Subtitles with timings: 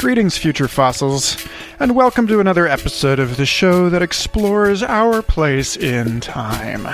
[0.00, 1.46] Greetings, future fossils,
[1.78, 6.88] and welcome to another episode of the show that explores our place in time.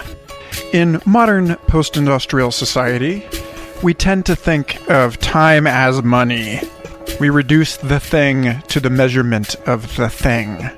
[0.73, 3.25] In modern post industrial society,
[3.81, 6.61] we tend to think of time as money.
[7.21, 10.69] We reduce the thing to the measurement of the thing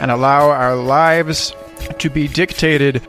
[0.00, 1.54] and allow our lives
[1.98, 3.06] to be dictated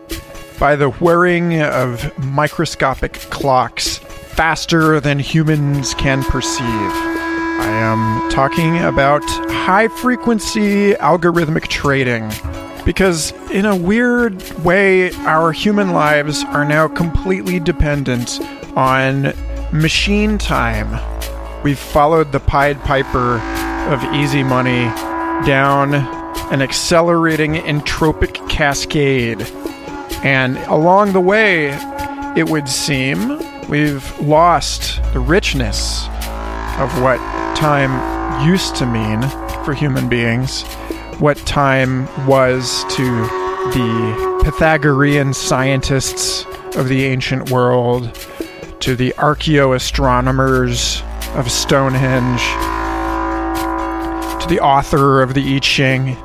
[0.59, 7.08] by the whirring of microscopic clocks faster than humans can perceive.
[7.59, 12.31] I am talking about high frequency algorithmic trading.
[12.85, 18.39] Because, in a weird way, our human lives are now completely dependent
[18.77, 19.33] on
[19.73, 20.89] machine time.
[21.63, 23.39] We've followed the Pied Piper
[23.93, 24.85] of easy money
[25.45, 25.93] down
[26.51, 29.41] an accelerating entropic cascade.
[30.23, 31.77] And along the way,
[32.37, 36.07] it would seem, we've lost the richness
[36.79, 37.19] of what
[37.59, 39.21] time used to mean
[39.65, 40.63] for human beings,
[41.19, 43.03] what time was to
[43.73, 46.45] the Pythagorean scientists
[46.77, 48.15] of the ancient world,
[48.79, 51.03] to the archaeoastronomers
[51.35, 52.39] of Stonehenge,
[54.41, 56.15] to the author of the I Ching.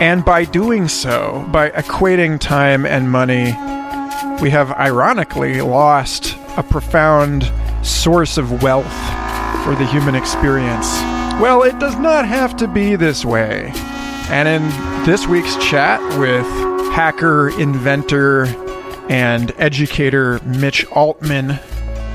[0.00, 3.46] And by doing so, by equating time and money,
[4.40, 7.50] we have ironically lost a profound
[7.82, 9.07] source of wealth
[9.68, 10.86] for the human experience.
[11.42, 13.70] Well, it does not have to be this way.
[14.30, 14.62] And in
[15.04, 16.46] this week's chat with
[16.94, 18.46] hacker, inventor,
[19.10, 21.60] and educator Mitch Altman,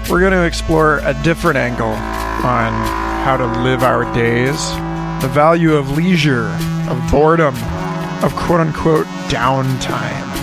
[0.10, 2.74] we're going to explore a different angle on
[3.24, 4.72] how to live our days,
[5.22, 6.48] the value of leisure,
[6.90, 7.54] of boredom,
[8.24, 10.34] of quote unquote downtime.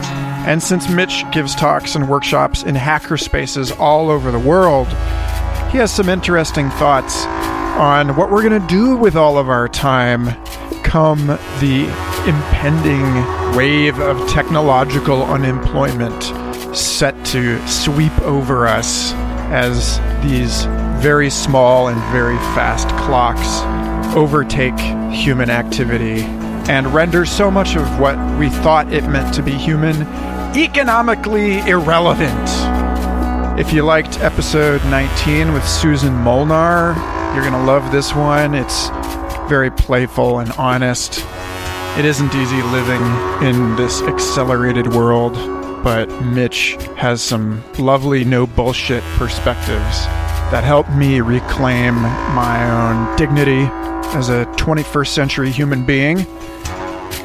[0.47, 4.87] And since Mitch gives talks and workshops in hacker spaces all over the world,
[5.71, 7.25] he has some interesting thoughts
[7.79, 10.27] on what we're going to do with all of our time
[10.83, 11.29] come
[11.61, 11.85] the
[12.27, 13.05] impending
[13.57, 19.13] wave of technological unemployment set to sweep over us
[19.53, 20.65] as these
[21.01, 23.61] very small and very fast clocks
[24.17, 24.79] overtake
[25.13, 26.23] human activity
[26.69, 30.03] and render so much of what we thought it meant to be human
[30.57, 32.60] economically irrelevant.
[33.59, 36.95] If you liked episode 19 with Susan Molnar,
[37.35, 38.55] you're going to love this one.
[38.55, 38.89] It's
[39.49, 41.25] very playful and honest.
[41.99, 43.03] It isn't easy living
[43.47, 45.35] in this accelerated world,
[45.85, 50.07] but Mitch has some lovely no bullshit perspectives
[50.51, 53.69] that help me reclaim my own dignity
[54.17, 56.27] as a 21st century human being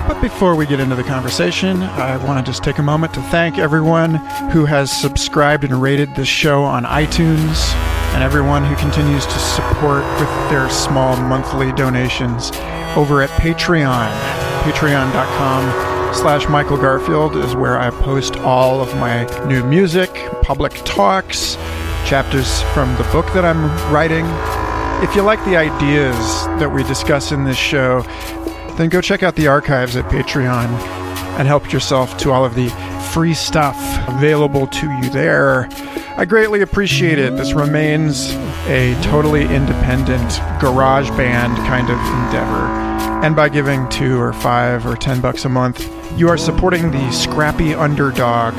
[0.08, 3.22] but before we get into the conversation, I want to just take a moment to
[3.24, 4.16] thank everyone
[4.52, 7.74] who has subscribed and rated this show on iTunes
[8.14, 12.52] and everyone who continues to support with their small monthly donations
[12.96, 14.12] over at Patreon.
[14.62, 20.10] Patreon.com slash Michael Garfield is where I post all of my new music,
[20.44, 21.56] public talks,
[22.06, 24.26] chapters from the book that I'm writing.
[25.04, 26.16] If you like the ideas
[26.60, 28.04] that we discuss in this show,
[28.78, 30.68] then go check out the archives at Patreon
[31.38, 32.70] and help yourself to all of the
[33.14, 33.78] free stuff
[34.08, 35.68] available to you there.
[36.18, 37.36] I greatly appreciate it.
[37.36, 38.32] This remains
[38.68, 42.86] a totally independent garage band kind of endeavor.
[43.26, 47.12] And by giving two or five or ten bucks a month, you are supporting the
[47.12, 48.54] scrappy underdog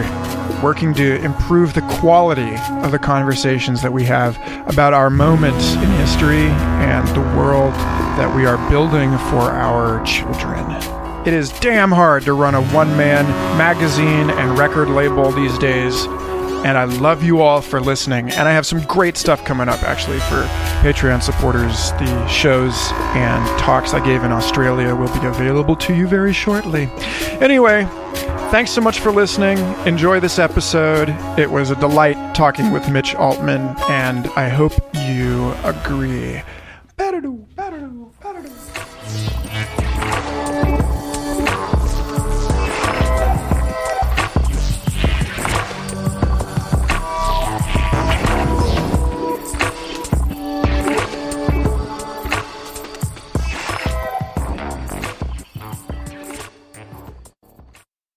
[0.62, 4.36] working to improve the quality of the conversations that we have
[4.68, 7.74] about our moments in history and the world
[8.16, 10.64] that we are building for our children.
[11.26, 13.26] It is damn hard to run a one man
[13.58, 16.06] magazine and record label these days.
[16.64, 18.30] And I love you all for listening.
[18.30, 20.42] And I have some great stuff coming up actually for
[20.82, 21.90] Patreon supporters.
[21.92, 26.88] The shows and talks I gave in Australia will be available to you very shortly.
[27.40, 27.88] Anyway,
[28.50, 29.58] Thanks so much for listening.
[29.86, 31.08] Enjoy this episode.
[31.36, 36.42] It was a delight talking with Mitch Altman, and I hope you agree.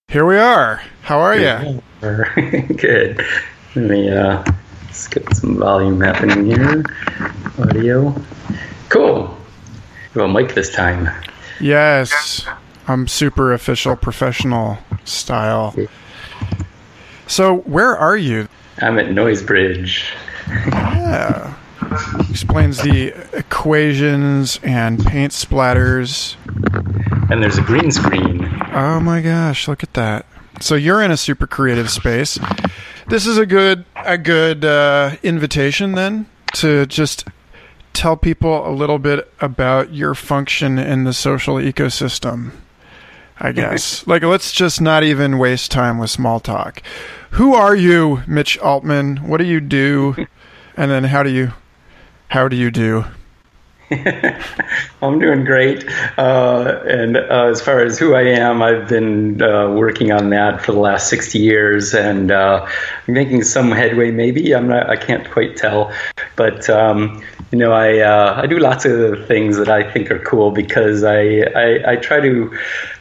[0.10, 0.82] Here we are.
[1.04, 1.84] How are you?
[2.02, 3.24] Good.
[3.76, 4.44] Let me uh,
[5.12, 6.84] get some volume happening here.
[7.60, 8.16] Audio.
[8.90, 9.39] Cool.
[10.20, 11.10] Well, mic this time.
[11.62, 12.46] Yes.
[12.90, 15.74] I'm super official, professional style.
[17.26, 18.50] So, where are you?
[18.80, 20.04] I'm at Noisebridge.
[20.46, 21.56] Yeah.
[22.30, 26.36] explains the equations and paint splatters.
[27.32, 28.46] And there's a green screen.
[28.74, 30.26] Oh my gosh, look at that.
[30.60, 32.38] So you're in a super creative space.
[33.08, 36.26] This is a good a good uh, invitation then
[36.56, 37.24] to just
[37.94, 42.52] tell people a little bit about your function in the social ecosystem.
[43.40, 44.06] I guess.
[44.08, 46.82] like let's just not even waste time with small talk.
[47.32, 49.28] Who are you, Mitch Altman?
[49.28, 50.28] What do you do?
[50.78, 51.52] And then how do you
[52.30, 53.04] how do you do?
[55.02, 55.84] I'm doing great.
[56.18, 60.64] Uh, and uh, as far as who I am, I've been uh, working on that
[60.64, 62.68] for the last 60 years and uh,
[63.08, 64.12] making some headway.
[64.12, 64.90] Maybe I'm not.
[64.90, 65.92] I can't quite tell,
[66.36, 70.20] but um, you know, I uh, I do lots of things that I think are
[70.20, 72.56] cool because I, I, I try to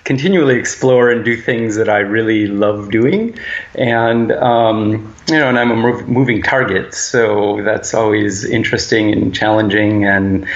[0.05, 3.39] continually explore and do things that I really love doing,
[3.75, 10.07] and um, you know, and I'm a moving target, so that's always interesting and challenging,
[10.07, 10.47] and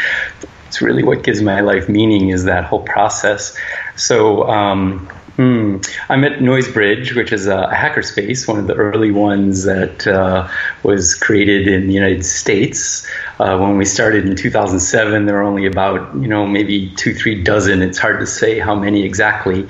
[0.68, 3.56] it's really what gives my life meaning is that whole process.
[3.96, 4.48] So.
[4.48, 5.78] Um, Hmm.
[6.10, 10.46] I'm at Noisebridge, which is a hackerspace, one of the early ones that uh,
[10.82, 13.06] was created in the United States.
[13.40, 17.42] Uh, when we started in 2007, there were only about, you know, maybe two, three
[17.42, 17.80] dozen.
[17.80, 19.66] It's hard to say how many exactly.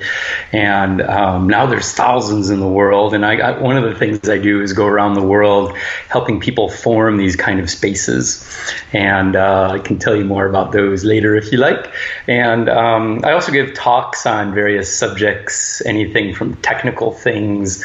[0.51, 3.13] And um, now there's thousands in the world.
[3.13, 5.77] And I, I, one of the things I do is go around the world
[6.09, 8.45] helping people form these kind of spaces.
[8.91, 11.89] And uh, I can tell you more about those later if you like.
[12.27, 15.52] And um, I also give talks on various subjects
[15.85, 17.83] anything from technical things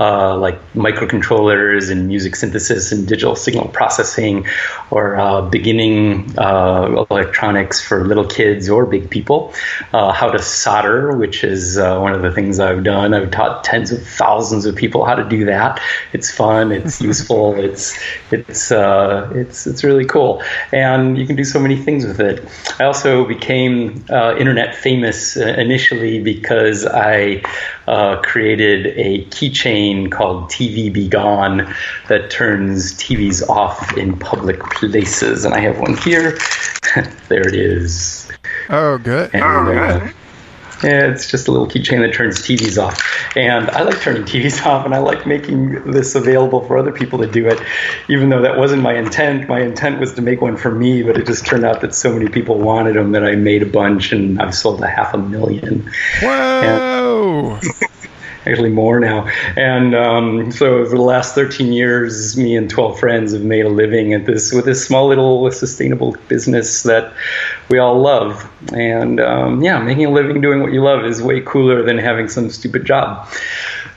[0.00, 4.46] uh, like microcontrollers and music synthesis and digital signal processing,
[4.90, 9.52] or uh, beginning uh, electronics for little kids or big people,
[9.92, 13.12] uh, how to solder, which is uh, one of the things I've done.
[13.12, 15.82] I've taught tens of thousands of people how to do that.
[16.14, 17.98] It's fun, it's useful, it's
[18.30, 22.48] it's uh, it's it's really cool, and you can do so many things with it.
[22.80, 27.42] I also became internet famous initially because I I
[27.86, 31.74] uh, created a keychain called TV-B-Gone
[32.08, 35.44] that turns TVs off in public places.
[35.44, 36.38] And I have one here.
[37.28, 38.30] there it is.
[38.68, 39.30] Oh, good.
[39.34, 39.64] And, oh,
[40.00, 40.14] good.
[40.82, 43.02] Yeah, it's just a little keychain that turns TVs off.
[43.36, 47.18] And I like turning TVs off, and I like making this available for other people
[47.18, 47.60] to do it,
[48.08, 49.48] even though that wasn't my intent.
[49.48, 52.12] My intent was to make one for me, but it just turned out that so
[52.12, 55.18] many people wanted them that I made a bunch, and I've sold a half a
[55.18, 55.90] million.
[56.22, 57.58] Whoa!
[57.62, 57.72] And,
[58.46, 59.26] actually more now.
[59.56, 63.68] And um, so for the last 13 years, me and 12 friends have made a
[63.68, 67.12] living at this with this small little sustainable business that
[67.68, 68.50] we all love.
[68.72, 72.28] And um, yeah, making a living doing what you love is way cooler than having
[72.28, 73.28] some stupid job.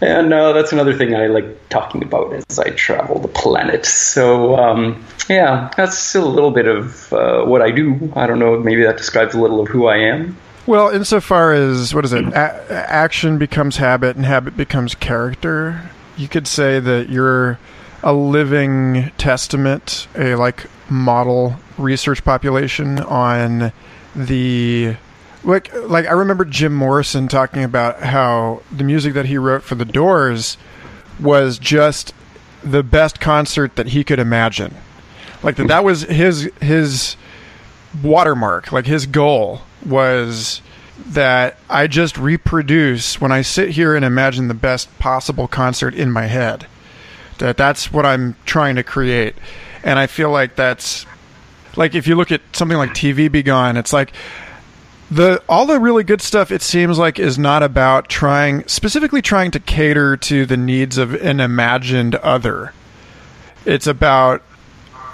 [0.02, 3.86] And uh, that's another thing I like talking about as I travel the planet.
[3.86, 8.12] So, um, yeah, that's still a little bit of uh, what I do.
[8.16, 10.38] I don't know, maybe that describes a little of who I am.
[10.66, 16.28] Well, insofar as what is it, a- action becomes habit and habit becomes character, you
[16.30, 17.60] could say that you're
[18.02, 23.74] a living testament, a like model research population on
[24.16, 24.96] the
[25.44, 29.76] like like I remember Jim Morrison talking about how the music that he wrote for
[29.76, 30.58] the Doors
[31.20, 32.14] was just
[32.64, 34.76] the best concert that he could imagine.
[35.42, 37.18] Like that that was his his
[38.02, 40.62] watermark, like his goal was
[41.08, 46.12] that I just reproduce when I sit here and imagine the best possible concert in
[46.12, 46.68] my head.
[47.40, 49.36] That that's what I'm trying to create.
[49.84, 51.06] And I feel like that's
[51.76, 54.14] like if you look at something like TV-B-Gone, it's like
[55.10, 59.52] the all the really good stuff it seems like is not about trying specifically trying
[59.52, 62.74] to cater to the needs of an imagined other.
[63.66, 64.42] It's about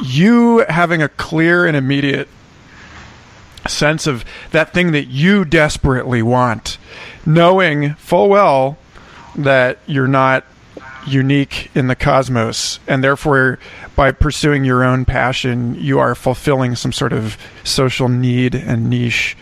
[0.01, 2.29] you having a clear and immediate
[3.69, 6.77] sense of that thing that you desperately want,
[7.25, 8.77] knowing full well
[9.35, 10.43] that you're not
[11.07, 13.59] unique in the cosmos, and therefore,
[13.95, 19.37] by pursuing your own passion, you are fulfilling some sort of social need and niche.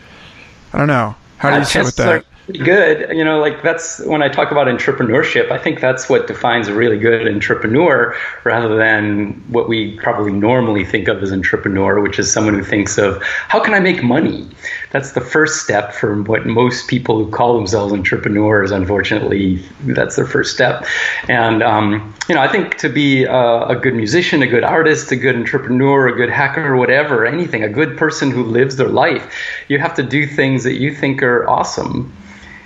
[0.73, 1.15] I don't know.
[1.37, 2.25] How do you sit with that?
[2.53, 3.15] Good.
[3.15, 6.73] You know, like that's when I talk about entrepreneurship, I think that's what defines a
[6.73, 12.31] really good entrepreneur rather than what we probably normally think of as entrepreneur, which is
[12.31, 14.49] someone who thinks of how can I make money?
[14.91, 20.25] That's the first step for what most people who call themselves entrepreneurs, unfortunately, that's their
[20.25, 20.85] first step.
[21.27, 25.11] And, um, you know, I think to be a, a good musician, a good artist,
[25.11, 29.33] a good entrepreneur, a good hacker, whatever, anything, a good person who lives their life,
[29.67, 32.13] you have to do things that you think are awesome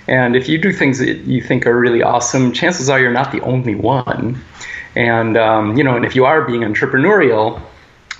[0.08, 3.32] and if you do things that you think are really awesome, chances are you're not
[3.32, 4.42] the only one.
[4.94, 7.62] And um, you know, and if you are being entrepreneurial,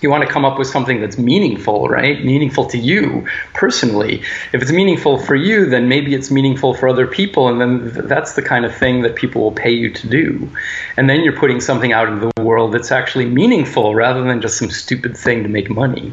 [0.03, 2.25] you want to come up with something that's meaningful, right?
[2.25, 4.23] Meaningful to you personally.
[4.53, 8.35] If it's meaningful for you, then maybe it's meaningful for other people, and then that's
[8.35, 10.51] the kind of thing that people will pay you to do.
[10.97, 14.59] And then you're putting something out into the world that's actually meaningful rather than just
[14.59, 16.13] some stupid thing to make money.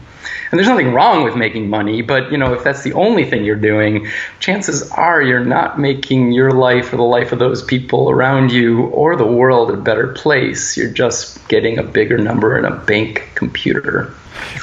[0.51, 3.43] And there's nothing wrong with making money, but you know, if that's the only thing
[3.43, 4.07] you're doing,
[4.39, 8.85] chances are you're not making your life or the life of those people around you
[8.87, 10.75] or the world a better place.
[10.75, 14.13] You're just getting a bigger number in a bank computer.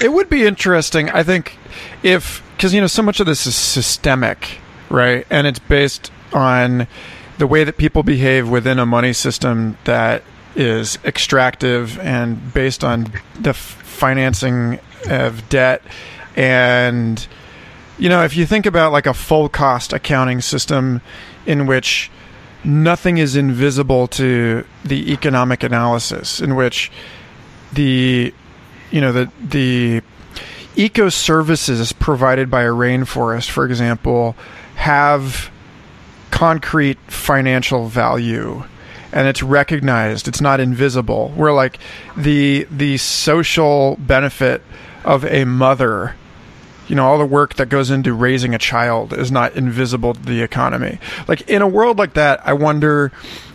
[0.02, 1.58] It would be interesting, I think,
[2.02, 4.58] if because you know so much of this is systemic,
[4.88, 5.26] right?
[5.30, 6.86] And it's based on
[7.38, 10.22] the way that people behave within a money system that
[10.54, 13.52] is extractive and based on the
[13.96, 15.82] financing of debt.
[16.36, 17.26] And
[17.98, 21.00] you know if you think about like a full cost accounting system
[21.46, 22.10] in which
[22.64, 26.90] nothing is invisible to the economic analysis in which
[27.72, 28.34] the
[28.90, 30.02] you know the the
[30.74, 34.36] eco services provided by a rainforest for example
[34.74, 35.50] have
[36.30, 38.62] concrete financial value
[39.16, 40.28] and it's recognized.
[40.28, 41.30] It's not invisible.
[41.30, 41.78] Where like
[42.18, 44.62] the the social benefit
[45.04, 46.14] of a mother.
[46.86, 50.20] You know all the work that goes into raising a child is not invisible to
[50.20, 50.98] the economy.
[51.26, 53.10] Like in a world like that i wonder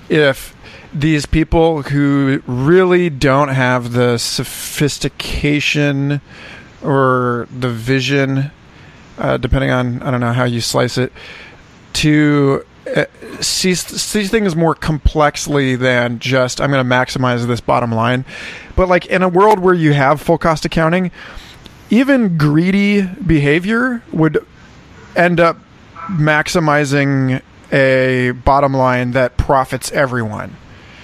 [0.09, 0.55] if
[0.93, 6.19] these people who really don't have the sophistication
[6.83, 8.51] or the vision
[9.17, 11.13] uh, depending on i don't know how you slice it
[11.93, 13.05] to uh,
[13.41, 18.25] see, see things more complexly than just I'm going to maximize this bottom line.
[18.75, 21.11] But like in a world where you have full cost accounting,
[21.89, 24.45] even greedy behavior would
[25.15, 25.57] end up
[26.07, 30.55] maximizing a bottom line that profits everyone.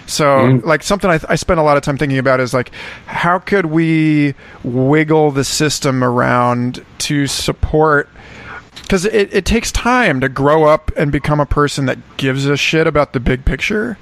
[0.06, 0.64] So, mm.
[0.64, 2.72] like something I, th- I spend a lot of time thinking about is like,
[3.06, 8.10] how could we wiggle the system around to support
[8.88, 12.56] because it, it takes time to grow up and become a person that gives a
[12.56, 13.98] shit about the big picture.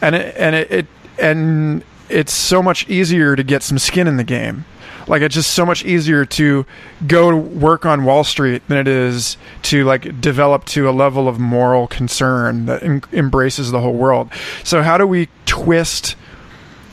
[0.00, 0.86] And it, and it, it
[1.18, 4.64] and it's so much easier to get some skin in the game.
[5.06, 6.66] Like it's just so much easier to
[7.06, 11.28] go to work on wall street than it is to like develop to a level
[11.28, 14.30] of moral concern that em- embraces the whole world.
[14.64, 16.16] So how do we twist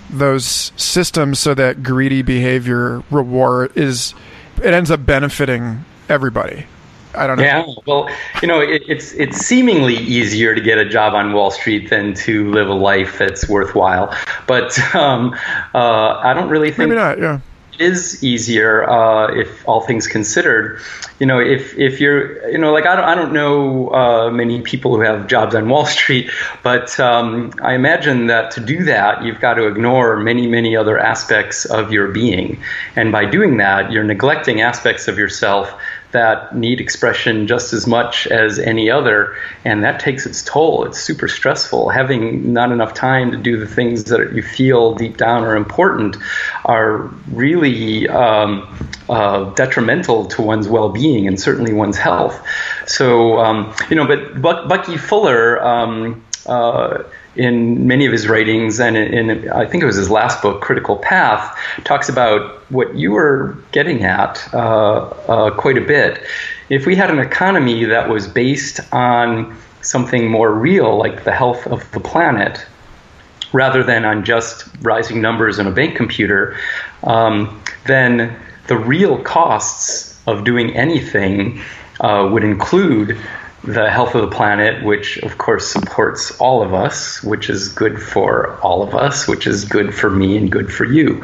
[0.09, 4.13] those systems so that greedy behavior reward is
[4.57, 6.65] it ends up benefiting everybody
[7.13, 7.43] I don't know.
[7.43, 8.09] Yeah, well,
[8.41, 12.13] you know, it, it's it's seemingly easier to get a job on Wall Street than
[12.15, 14.15] to live a life that's worthwhile.
[14.47, 15.33] But um,
[15.73, 17.19] uh, I don't really think maybe not.
[17.19, 17.39] Yeah,
[17.73, 20.79] it is easier uh, if all things considered.
[21.19, 24.61] You know, if if you're, you know, like I don't I don't know uh, many
[24.61, 26.31] people who have jobs on Wall Street,
[26.63, 30.97] but um, I imagine that to do that, you've got to ignore many many other
[30.97, 32.61] aspects of your being,
[32.95, 35.73] and by doing that, you're neglecting aspects of yourself
[36.11, 40.85] that need expression just as much as any other, and that takes its toll.
[40.85, 41.89] It's super stressful.
[41.89, 46.17] Having not enough time to do the things that you feel deep down are important
[46.65, 52.45] are really um, uh, detrimental to one's well-being and certainly one's health.
[52.87, 55.61] So, um, you know, but Buck, Bucky Fuller.
[55.61, 57.03] Um, uh,
[57.35, 60.61] in many of his writings, and in, in, I think it was his last book,
[60.61, 64.57] Critical Path, talks about what you were getting at uh,
[65.27, 66.23] uh, quite a bit.
[66.69, 71.65] If we had an economy that was based on something more real, like the health
[71.67, 72.65] of the planet,
[73.53, 76.57] rather than on just rising numbers in a bank computer,
[77.03, 81.61] um, then the real costs of doing anything
[81.99, 83.17] uh, would include
[83.63, 88.01] the health of the planet, which of course supports all of us, which is good
[88.01, 91.23] for all of us, which is good for me and good for you.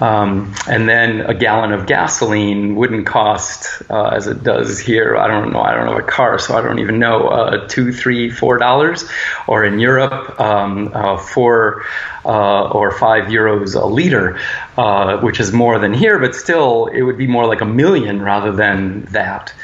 [0.00, 5.16] Um, and then a gallon of gasoline wouldn't cost, uh, as it does here.
[5.16, 5.62] I don't know.
[5.62, 7.28] I don't have a car, so I don't even know.
[7.28, 9.08] Uh, two, three, four dollars,
[9.46, 11.86] or in Europe, um, uh, four
[12.26, 14.38] uh, or five euros a liter,
[14.76, 18.20] uh, which is more than here, but still, it would be more like a million
[18.20, 19.54] rather than that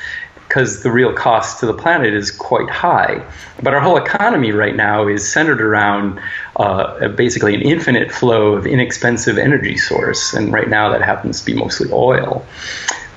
[0.59, 3.25] because the real cost to the planet is quite high.
[3.62, 6.21] But our whole economy right now is centered around
[6.57, 11.47] uh, basically an infinite flow of inexpensive energy source, and right now that happens to
[11.47, 12.45] be mostly oil.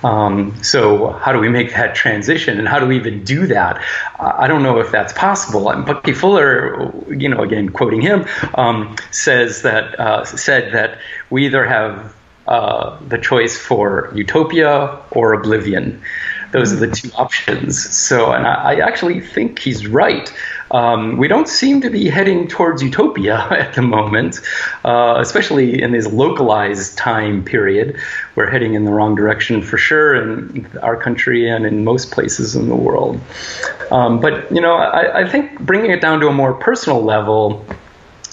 [0.04, 3.84] Um, so how do we make that transition, and how do we even do that?
[4.20, 5.72] I don't know if that's possible.
[5.72, 11.00] And Bucky Fuller, you know, again quoting him, um, says that uh, said that
[11.32, 12.16] we either have
[12.48, 16.02] uh, the choice for utopia or oblivion.
[16.52, 17.82] Those are the two options.
[17.96, 20.32] So, and I, I actually think he's right.
[20.72, 24.40] um, we don't seem to be heading towards utopia at the moment,
[24.86, 27.98] uh, especially in this localized time period.
[28.36, 32.56] We're heading in the wrong direction for sure in our country and in most places
[32.56, 33.20] in the world.
[33.92, 37.66] Um, but, you know, I, I think bringing it down to a more personal level,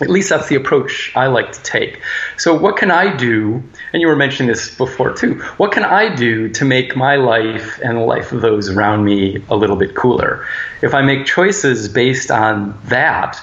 [0.01, 2.01] at least that's the approach I like to take.
[2.37, 3.63] So, what can I do?
[3.93, 5.35] And you were mentioning this before too.
[5.57, 9.43] What can I do to make my life and the life of those around me
[9.49, 10.47] a little bit cooler?
[10.83, 13.41] If I make choices based on that,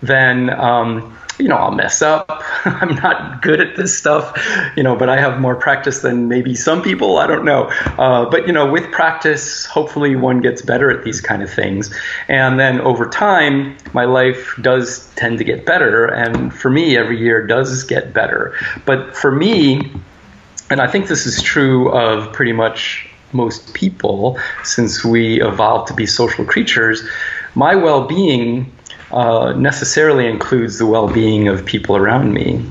[0.00, 2.42] then um, you know, I'll mess up.
[2.64, 4.36] I'm not good at this stuff,
[4.76, 7.18] you know, but I have more practice than maybe some people.
[7.18, 7.64] I don't know.
[7.98, 11.94] Uh, but, you know, with practice, hopefully one gets better at these kind of things.
[12.28, 16.06] And then over time, my life does tend to get better.
[16.06, 18.54] And for me, every year does get better.
[18.84, 19.92] But for me,
[20.70, 25.94] and I think this is true of pretty much most people since we evolved to
[25.94, 27.02] be social creatures,
[27.54, 28.70] my well being
[29.10, 32.64] uh, necessarily includes the well being of people around me.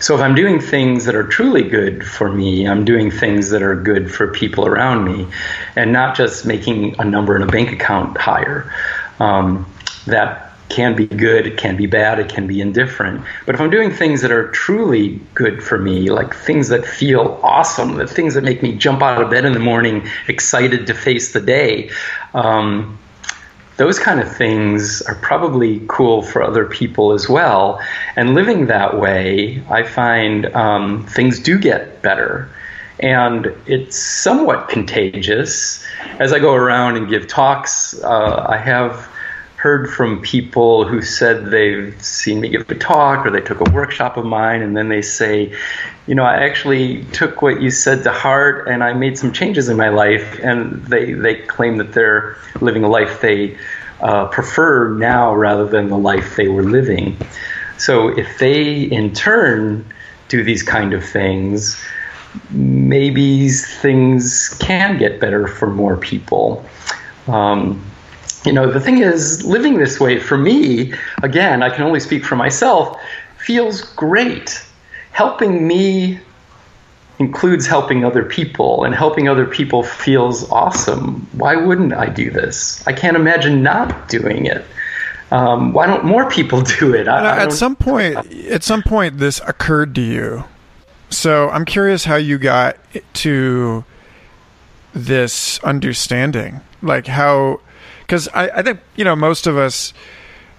[0.00, 3.62] So if I'm doing things that are truly good for me, I'm doing things that
[3.62, 5.26] are good for people around me,
[5.74, 8.72] and not just making a number in a bank account higher.
[9.18, 9.66] Um,
[10.06, 13.24] that can be good, it can be bad, it can be indifferent.
[13.44, 17.40] But if I'm doing things that are truly good for me, like things that feel
[17.42, 20.94] awesome, the things that make me jump out of bed in the morning excited to
[20.94, 21.90] face the day,
[22.34, 22.98] um,
[23.76, 27.80] those kind of things are probably cool for other people as well.
[28.16, 32.48] And living that way, I find um, things do get better.
[32.98, 35.84] And it's somewhat contagious.
[36.18, 39.08] As I go around and give talks, uh, I have
[39.56, 43.70] heard from people who said they've seen me give a talk or they took a
[43.70, 45.54] workshop of mine and then they say,
[46.06, 49.68] you know, I actually took what you said to heart and I made some changes
[49.68, 50.38] in my life.
[50.42, 53.56] And they, they claim that they're living a life they
[54.00, 57.16] uh, prefer now rather than the life they were living.
[57.78, 59.86] So if they in turn
[60.28, 61.82] do these kind of things,
[62.50, 66.64] maybe things can get better for more people.
[67.26, 67.82] Um,
[68.46, 72.24] you know, the thing is, living this way for me, again, I can only speak
[72.24, 72.98] for myself,
[73.38, 74.64] feels great.
[75.12, 76.20] Helping me
[77.18, 81.26] includes helping other people, and helping other people feels awesome.
[81.32, 82.86] Why wouldn't I do this?
[82.86, 84.64] I can't imagine not doing it.
[85.30, 87.08] Um, why don't more people do it?
[87.08, 90.44] I, I at some point, at some point, this occurred to you.
[91.08, 92.76] So I'm curious how you got
[93.14, 93.84] to
[94.92, 97.60] this understanding, like how
[98.00, 99.92] because I, I think you know most of us.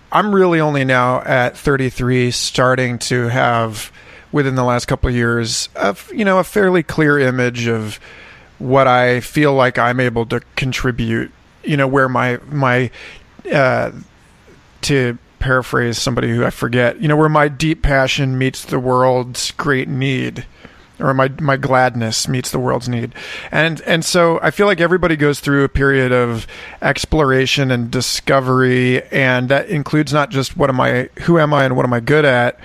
[0.09, 3.91] I'm really only now at 33, starting to have
[4.31, 7.99] within the last couple of years, of you know, a fairly clear image of
[8.57, 11.31] what I feel like I'm able to contribute.
[11.63, 12.89] You know, where my my
[13.51, 13.91] uh,
[14.83, 19.51] to paraphrase somebody who I forget, you know, where my deep passion meets the world's
[19.51, 20.45] great need
[20.99, 23.13] or my my gladness meets the world's need.
[23.51, 26.47] And and so i feel like everybody goes through a period of
[26.81, 31.75] exploration and discovery and that includes not just what am i who am i and
[31.75, 32.59] what am i good at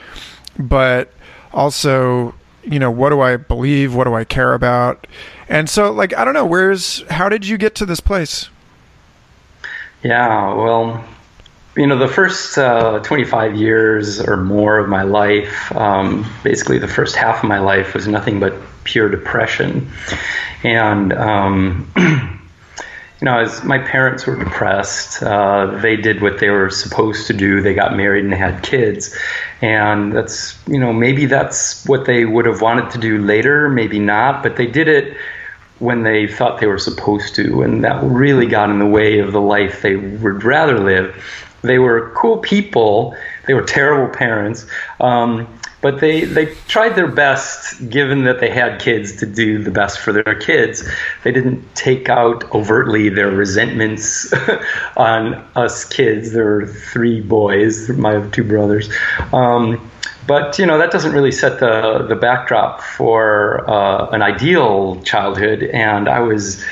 [0.59, 1.13] but
[1.53, 3.95] also you know what do i believe?
[3.95, 5.07] What do i care about?
[5.49, 8.49] And so like i don't know where's how did you get to this place?
[10.03, 11.05] Yeah well
[11.77, 16.89] you know, the first uh, 25 years or more of my life, um, basically the
[16.89, 18.55] first half of my life, was nothing but
[18.85, 19.91] pure depression.
[20.63, 26.69] And, um, you know, as my parents were depressed, uh, they did what they were
[26.69, 27.63] supposed to do.
[27.63, 29.17] They got married and had kids.
[29.63, 33.99] And that's, you know, maybe that's what they would have wanted to do later, maybe
[33.99, 35.17] not, but they did it
[35.79, 39.33] when they thought they were supposed to, and that really got in the way of
[39.33, 41.17] the life they would rather live.
[41.63, 43.17] They were cool people.
[43.47, 44.67] They were terrible parents.
[45.01, 45.49] Um,
[45.83, 49.99] but they, they tried their best, given that they had kids, to do the best
[49.99, 50.89] for their kids.
[51.25, 54.33] They didn't take out overtly their resentments
[54.97, 56.33] on us kids.
[56.33, 58.93] There were three boys, my two brothers.
[59.33, 59.91] Um,
[60.25, 65.65] but you know that doesn't really set the the backdrop for uh, an ideal childhood.
[65.65, 66.65] And I was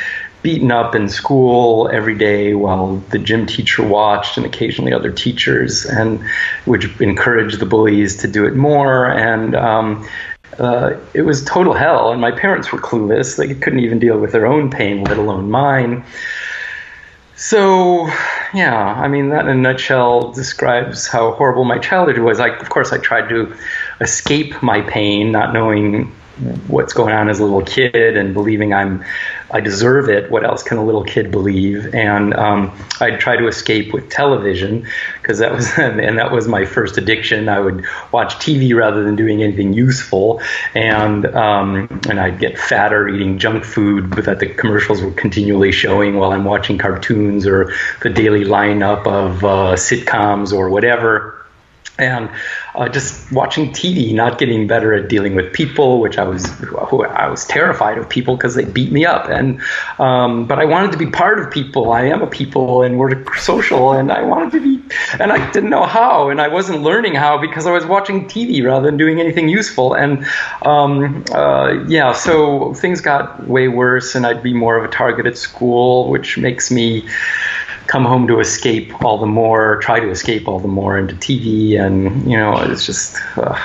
[0.43, 5.85] beaten up in school every day while the gym teacher watched and occasionally other teachers,
[5.85, 6.21] and
[6.65, 9.07] which encouraged the bullies to do it more.
[9.07, 10.09] And um,
[10.59, 12.13] uh, it was total hell.
[12.13, 15.51] And my parents were clueless; they couldn't even deal with their own pain, let alone
[15.51, 16.05] mine.
[17.37, 18.07] So,
[18.53, 22.39] yeah, I mean, that in a nutshell describes how horrible my childhood was.
[22.39, 23.57] I, of course, I tried to
[24.03, 26.13] escape my pain, not knowing
[26.69, 29.05] what's going on as a little kid and believing I'm
[29.53, 30.31] I deserve it.
[30.31, 31.93] What else can a little kid believe?
[31.93, 34.87] And um, I'd try to escape with television
[35.21, 37.49] because that was and that was my first addiction.
[37.49, 40.41] I would watch TV rather than doing anything useful,
[40.75, 46.17] and um, and I'd get fatter eating junk food that the commercials were continually showing
[46.17, 47.73] while I'm watching cartoons or
[48.03, 51.41] the daily lineup of uh, sitcoms or whatever
[52.01, 52.31] and
[52.75, 57.29] uh, just watching TV, not getting better at dealing with people, which I was I
[57.29, 59.29] was terrified of people because they beat me up.
[59.29, 59.61] And
[59.99, 61.93] um, but I wanted to be part of people.
[61.93, 65.71] I am a people, and we're social, and I wanted to be, and I didn't
[65.71, 69.21] know how, and I wasn't learning how because I was watching TV rather than doing
[69.21, 69.95] anything useful.
[69.95, 70.25] And
[70.63, 75.27] um, uh, yeah, so things got way worse, and I'd be more of a target
[75.27, 77.09] at school, which makes me
[77.91, 81.79] come home to escape all the more, try to escape all the more into TV,
[81.79, 83.17] and you know, it's just.
[83.37, 83.59] Uh.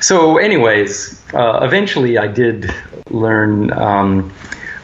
[0.00, 2.70] So, anyways, uh, eventually I did
[3.10, 3.72] learn.
[3.72, 4.32] Um,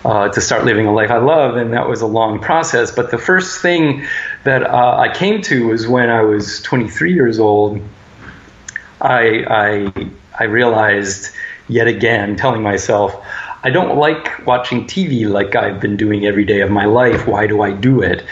[0.05, 2.92] uh, to start living a life I love, and that was a long process.
[2.92, 4.07] But the first thing
[4.44, 7.81] that uh, I came to was when I was 23 years old.
[9.03, 11.35] I, I, I realized
[11.66, 13.22] yet again, telling myself,
[13.62, 17.27] I don't like watching TV like I've been doing every day of my life.
[17.27, 18.24] Why do I do it?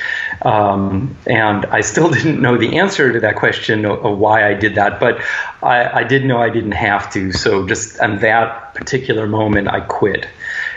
[0.47, 4.55] Um, and I still didn't know the answer to that question of, of why I
[4.55, 5.21] did that, but
[5.61, 7.33] I, I, did know I didn't have to.
[7.33, 10.29] So just on that particular moment, I quit.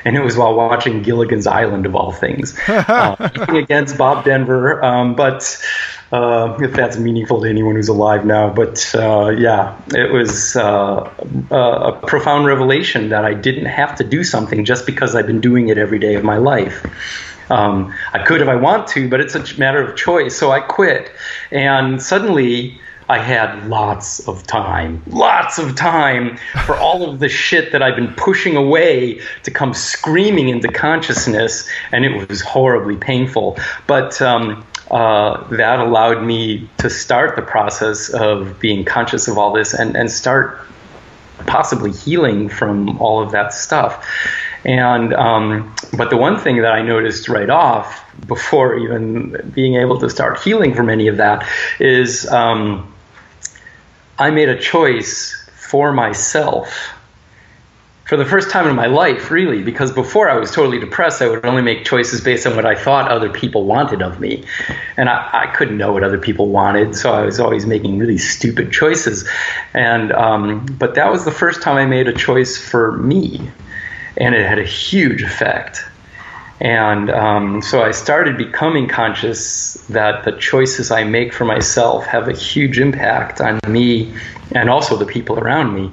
[0.05, 3.15] And it was while watching Gilligan's Island, of all things, uh,
[3.49, 4.83] against Bob Denver.
[4.83, 5.63] Um, but
[6.11, 8.51] uh, if that's meaningful to anyone who's alive now.
[8.51, 11.11] But uh, yeah, it was uh,
[11.51, 15.69] a profound revelation that I didn't have to do something just because I've been doing
[15.69, 16.83] it every day of my life.
[17.49, 20.37] Um, I could if I want to, but it's a matter of choice.
[20.37, 21.11] So I quit,
[21.51, 22.79] and suddenly.
[23.11, 27.95] I had lots of time, lots of time for all of the shit that I've
[27.95, 33.57] been pushing away to come screaming into consciousness, and it was horribly painful.
[33.87, 39.53] But um, uh, that allowed me to start the process of being conscious of all
[39.53, 40.59] this and, and start
[41.45, 44.05] possibly healing from all of that stuff.
[44.65, 49.99] And um, but the one thing that I noticed right off before even being able
[49.99, 51.47] to start healing from any of that
[51.79, 52.93] is um,
[54.17, 56.93] I made a choice for myself
[58.09, 61.29] for the first time in my life, really, because before I was totally depressed, I
[61.29, 64.45] would only make choices based on what I thought other people wanted of me.
[64.97, 68.17] And I, I couldn't know what other people wanted, so I was always making really
[68.17, 69.29] stupid choices.
[69.75, 73.51] And um, but that was the first time I made a choice for me
[74.19, 75.83] and it had a huge effect.
[76.61, 82.27] And um, so I started becoming conscious that the choices I make for myself have
[82.27, 84.13] a huge impact on me
[84.51, 85.91] and also the people around me.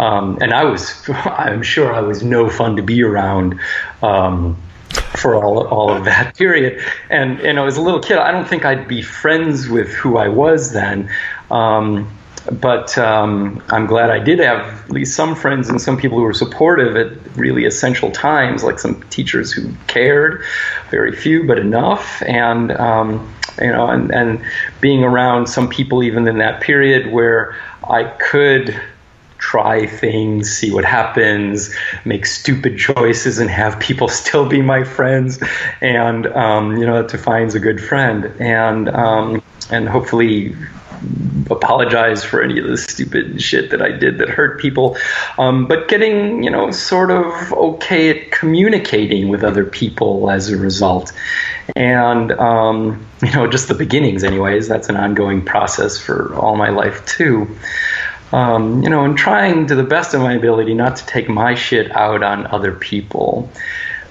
[0.00, 3.60] Um, and I was, I'm sure I was no fun to be around
[4.02, 6.82] um, for all, all of that period.
[7.08, 8.18] And, and I was a little kid.
[8.18, 11.08] I don't think I'd be friends with who I was then.
[11.52, 12.10] Um,
[12.46, 16.24] but um, I'm glad I did have at least some friends and some people who
[16.24, 20.42] were supportive at really essential times, like some teachers who cared,
[20.90, 24.42] very few but enough, and um, you know, and, and
[24.80, 27.56] being around some people even in that period where
[27.88, 28.80] I could
[29.38, 31.74] try things, see what happens,
[32.04, 35.38] make stupid choices, and have people still be my friends.
[35.80, 38.32] And um, you know, that defines a good friend.
[38.38, 40.56] And um, and hopefully
[41.50, 44.96] apologize for any of the stupid shit that I did that hurt people,
[45.38, 50.56] um, but getting you know sort of okay at communicating with other people as a
[50.56, 51.12] result,
[51.76, 54.68] and um, you know just the beginnings, anyways.
[54.68, 57.56] That's an ongoing process for all my life too.
[58.32, 61.54] Um, you know, and trying to the best of my ability not to take my
[61.54, 63.50] shit out on other people.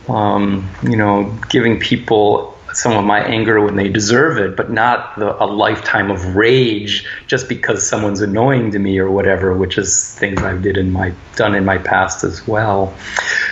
[0.09, 5.17] Um, you know, giving people some of my anger when they deserve it, but not
[5.17, 10.15] the, a lifetime of rage just because someone's annoying to me or whatever, which is
[10.15, 12.93] things I've did in my done in my past as well.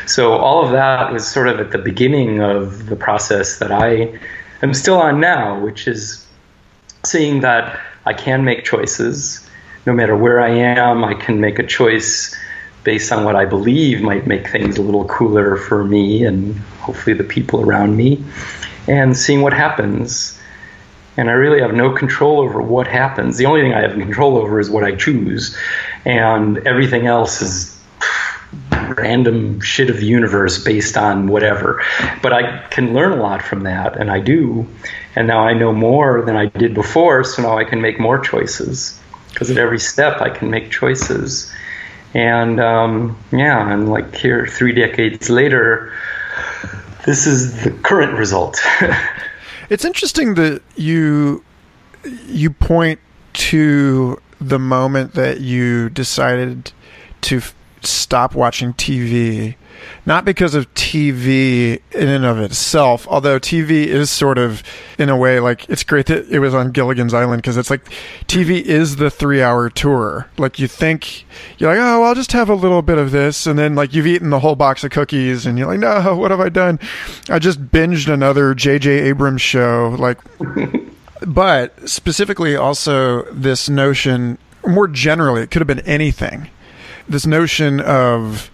[0.06, 4.20] So all of that was sort of at the beginning of the process that I
[4.62, 6.26] am still on now, which is
[7.04, 9.48] seeing that I can make choices
[9.86, 11.04] no matter where I am.
[11.04, 12.36] I can make a choice
[12.84, 17.14] based on what I believe might make things a little cooler for me and hopefully
[17.14, 18.24] the people around me
[18.88, 20.40] and seeing what happens.
[21.18, 23.38] And I really have no control over what happens.
[23.38, 25.58] The only thing I have control over is what I choose,
[26.06, 27.78] and everything else is
[28.72, 31.84] random shit of the universe based on whatever.
[32.22, 34.68] But I can learn a lot from that, and I do.
[35.16, 38.20] And now I know more than I did before, so now I can make more
[38.20, 39.00] choices.
[39.30, 41.52] Because at every step, I can make choices.
[42.14, 45.94] And um, yeah, and like here, three decades later,
[47.08, 48.60] this is the current result.
[49.70, 51.44] it's interesting that you
[52.28, 53.00] you point
[53.34, 56.74] to the moment that you decided
[57.22, 59.56] to f- stop watching TV
[60.06, 64.64] not because of TV in and of itself, although TV is sort of,
[64.98, 67.84] in a way, like it's great that it was on Gilligan's Island because it's like
[68.28, 70.28] TV is the three hour tour.
[70.38, 71.26] Like you think,
[71.58, 73.46] you're like, oh, well, I'll just have a little bit of this.
[73.46, 76.32] And then like you've eaten the whole box of cookies and you're like, no, what
[76.32, 76.80] have I done?
[77.30, 78.90] I just binged another J.J.
[78.90, 79.96] Abrams show.
[80.00, 80.20] Like,
[81.28, 86.50] but specifically also this notion, more generally, it could have been anything.
[87.10, 88.52] This notion of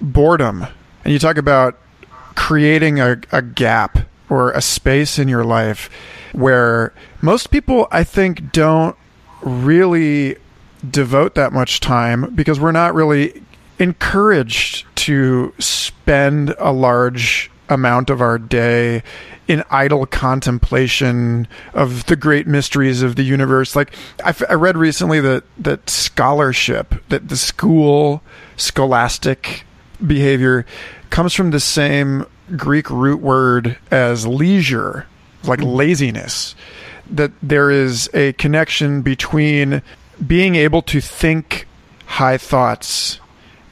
[0.00, 0.66] boredom
[1.04, 1.78] and you talk about
[2.34, 5.90] creating a, a gap or a space in your life
[6.32, 8.96] where most people, I think, don't
[9.42, 10.36] really
[10.88, 13.42] devote that much time because we're not really
[13.78, 19.02] encouraged to spend a large amount of our day
[19.48, 23.74] in idle contemplation of the great mysteries of the universe.
[23.74, 28.22] Like I, I read recently that that scholarship, that the school
[28.56, 29.64] scholastic
[30.06, 30.66] behavior
[31.10, 35.06] comes from the same Greek root word as leisure,
[35.44, 35.68] like mm-hmm.
[35.68, 36.54] laziness.
[37.10, 39.82] That there is a connection between
[40.24, 41.66] being able to think
[42.06, 43.19] high thoughts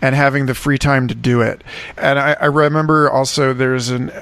[0.01, 1.63] and having the free time to do it.
[1.97, 4.13] And I, I, remember also there's an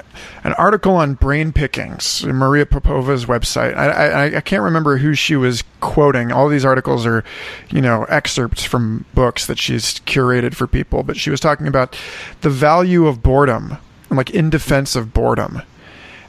[0.43, 3.75] an article on brain pickings, Maria Popova's website.
[3.75, 6.31] I, I, I can't remember who she was quoting.
[6.31, 7.23] All these articles are,
[7.69, 11.03] you know, excerpts from books that she's curated for people.
[11.03, 11.95] But she was talking about
[12.41, 13.77] the value of boredom,
[14.09, 15.61] like in defense of boredom,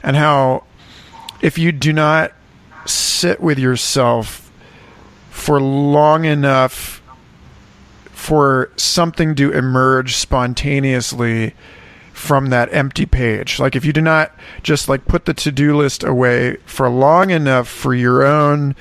[0.03, 0.63] and how
[1.41, 2.33] if you do not
[2.85, 4.51] sit with yourself
[5.31, 6.98] for long enough
[8.19, 11.55] for something to emerge spontaneously
[12.11, 13.59] from that empty page.
[13.61, 17.69] Like if you do not just like put the to-do list away for long enough
[17.69, 18.75] for your own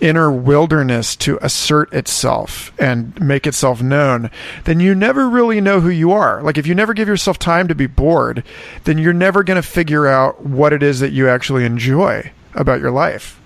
[0.00, 4.30] inner wilderness to assert itself and make itself known,
[4.64, 6.42] then you never really know who you are.
[6.42, 8.42] Like if you never give yourself time to be bored,
[8.84, 12.80] then you're never going to figure out what it is that you actually enjoy about
[12.80, 13.38] your life.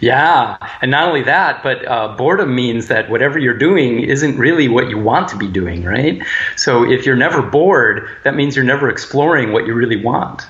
[0.00, 4.68] Yeah, and not only that, but uh, boredom means that whatever you're doing isn't really
[4.68, 6.22] what you want to be doing, right?
[6.56, 10.42] So if you're never bored, that means you're never exploring what you really want,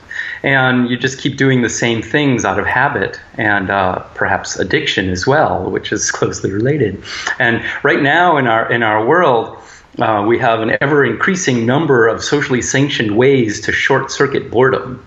[0.42, 5.10] and you just keep doing the same things out of habit and uh, perhaps addiction
[5.10, 7.00] as well, which is closely related.
[7.38, 9.58] And right now in our in our world.
[9.98, 15.02] Uh, we have an ever increasing number of socially sanctioned ways to short circuit boredom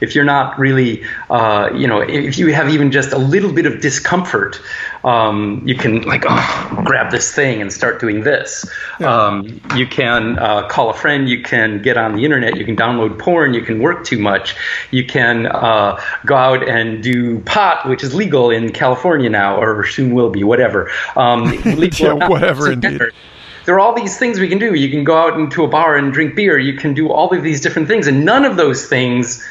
[0.00, 3.66] if you're not really, uh, you know, if you have even just a little bit
[3.66, 4.60] of discomfort,
[5.04, 8.68] um, you can like oh, grab this thing and start doing this.
[9.00, 9.26] Yeah.
[9.26, 11.28] Um, you can uh, call a friend.
[11.28, 12.56] You can get on the internet.
[12.56, 13.54] You can download porn.
[13.54, 14.56] You can work too much.
[14.90, 19.86] You can uh, go out and do pot, which is legal in California now, or
[19.86, 20.44] soon will be.
[20.44, 20.90] Whatever.
[21.16, 22.72] Um, yeah, whatever.
[22.72, 23.00] Indeed
[23.68, 24.72] there are all these things we can do.
[24.72, 26.58] You can go out into a bar and drink beer.
[26.58, 29.46] You can do all of these different things, and none of those things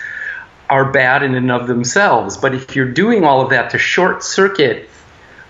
[0.70, 2.38] are bad in and of themselves.
[2.38, 4.90] But if you're doing all of that to short circuit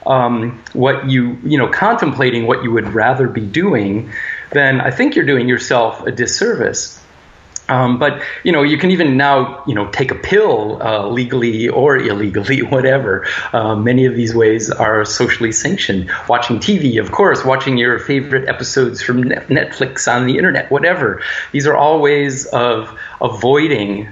[0.06, 4.12] um, what you, you know, contemplating what you would rather be doing,
[4.52, 7.04] then I think you're doing yourself a disservice.
[7.70, 11.68] Um, but you know, you can even now, you know, take a pill uh, legally
[11.68, 13.28] or illegally, whatever.
[13.52, 16.10] Uh, many of these ways are socially sanctioned.
[16.30, 21.22] Watching TV, of course, watching your favorite episodes from Netflix on the internet, whatever.
[21.52, 24.08] These are all ways of avoiding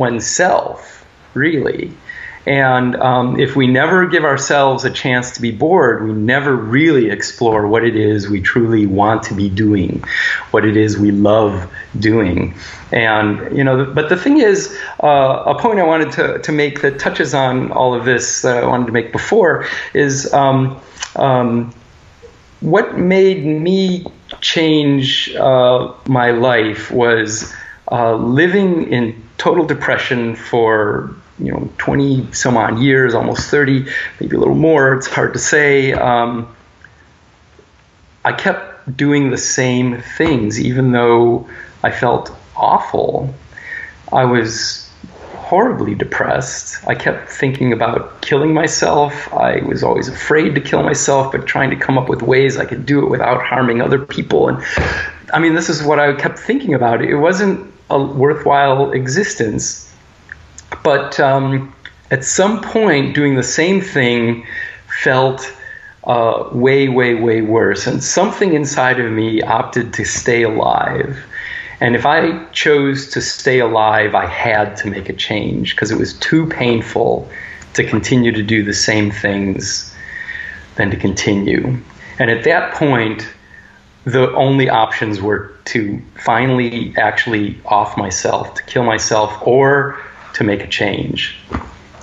[0.00, 1.92] oneself, really.
[2.46, 7.10] And um, if we never give ourselves a chance to be bored, we never really
[7.10, 10.02] explore what it is we truly want to be doing,
[10.50, 12.54] what it is we love doing.
[12.90, 16.80] And, you know, but the thing is, uh, a point I wanted to, to make
[16.80, 20.80] that touches on all of this that I wanted to make before is um,
[21.16, 21.74] um,
[22.60, 24.06] what made me
[24.40, 27.52] change uh, my life was
[27.92, 33.86] uh, living in total depression for you know 20 some odd years, almost 30,
[34.20, 34.94] maybe a little more.
[34.94, 35.92] It's hard to say.
[35.92, 36.54] Um,
[38.22, 41.48] I kept doing the same things, even though
[41.82, 43.34] I felt awful.
[44.12, 44.90] I was
[45.32, 46.86] horribly depressed.
[46.86, 49.32] I kept thinking about killing myself.
[49.32, 52.66] I was always afraid to kill myself, but trying to come up with ways I
[52.66, 54.48] could do it without harming other people.
[54.48, 54.62] And
[55.32, 57.02] I mean, this is what I kept thinking about.
[57.02, 59.92] It wasn't a worthwhile existence.
[60.82, 61.74] But um,
[62.10, 64.46] at some point, doing the same thing
[65.02, 65.52] felt
[66.04, 67.86] uh, way, way, way worse.
[67.86, 71.18] And something inside of me opted to stay alive.
[71.80, 75.98] And if I chose to stay alive, I had to make a change because it
[75.98, 77.28] was too painful
[77.74, 79.94] to continue to do the same things
[80.76, 81.78] than to continue.
[82.18, 83.26] And at that point,
[84.04, 90.00] the only options were to finally actually off myself, to kill myself, or
[90.34, 91.38] to make a change.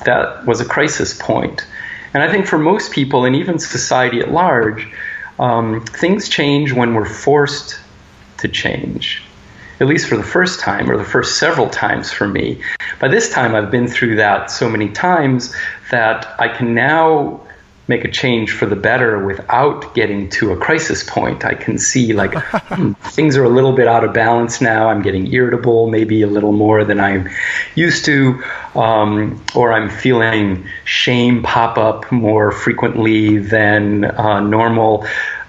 [0.05, 1.65] That was a crisis point.
[2.13, 4.87] And I think for most people, and even society at large,
[5.39, 7.79] um, things change when we're forced
[8.37, 9.23] to change.
[9.79, 12.61] At least for the first time, or the first several times for me.
[12.99, 15.55] By this time, I've been through that so many times
[15.91, 17.46] that I can now
[17.87, 21.45] make a change for the better without getting to a crisis point.
[21.45, 24.89] I can see like hmm, things are a little bit out of balance now.
[24.89, 27.29] I'm getting irritable, maybe a little more than I'm
[27.75, 28.43] used to,
[28.75, 35.05] um, or I'm feeling shame pop up more frequently than uh, normal.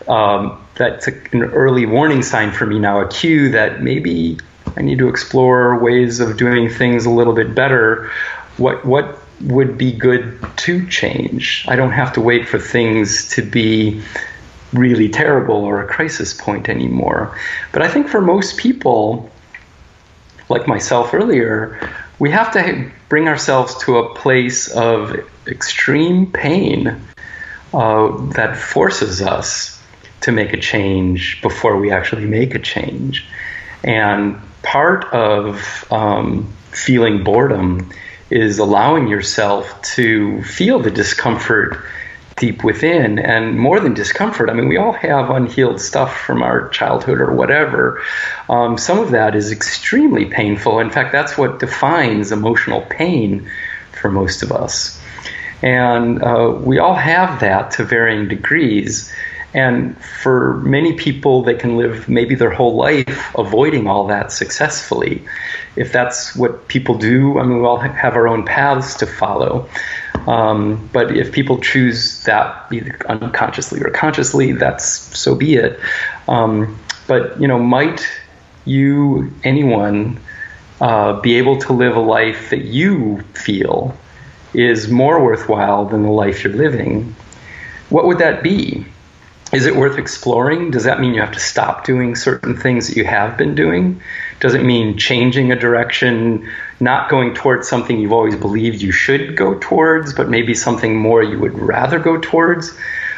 [0.07, 4.39] Um, that's a, an early warning sign for me now, a cue that maybe
[4.77, 8.11] I need to explore ways of doing things a little bit better.
[8.57, 11.65] What what would be good to change.
[11.69, 14.03] I don't have to wait for things to be
[14.73, 17.39] really terrible or a crisis point anymore.
[17.73, 19.31] But I think for most people,
[20.49, 21.79] like myself earlier,
[22.19, 27.01] we have to bring ourselves to a place of extreme pain
[27.73, 29.81] uh, that forces us
[30.23, 33.27] to make a change before we actually make a change.
[33.85, 37.91] And part of um, feeling boredom
[38.31, 41.79] is allowing yourself to feel the discomfort
[42.37, 43.19] deep within.
[43.19, 47.33] And more than discomfort i mean we all have unhealed stuff from our childhood or
[47.33, 48.03] whatever.
[48.49, 50.81] Um, some of that is extremely painful.
[50.81, 53.51] In fact that's what defines emotional pain
[54.01, 55.01] for most of us.
[55.63, 59.13] And uh, we all have that to varying degrees
[59.55, 65.25] and for many people, they can live maybe their whole life avoiding all that successfully.
[65.75, 69.69] If that's what people do, I mean, we all have our own paths to follow.
[70.27, 74.85] Um, but if people choose that either unconsciously or consciously, that's
[75.19, 75.81] so be it.
[76.27, 78.07] Um, but you know, might
[78.67, 80.21] you, anyone,
[80.81, 83.97] uh, be able to live a life that you feel
[84.53, 87.17] is more worthwhile than the life you're living?
[87.89, 88.85] What would that be?
[89.53, 90.71] Is it worth exploring?
[90.71, 94.01] Does that mean you have to stop doing certain things that you have been doing?
[94.41, 96.49] Does it mean changing a direction,
[96.81, 101.23] not going towards something you've always believed you should go towards, but maybe something more
[101.23, 102.77] you would rather go towards?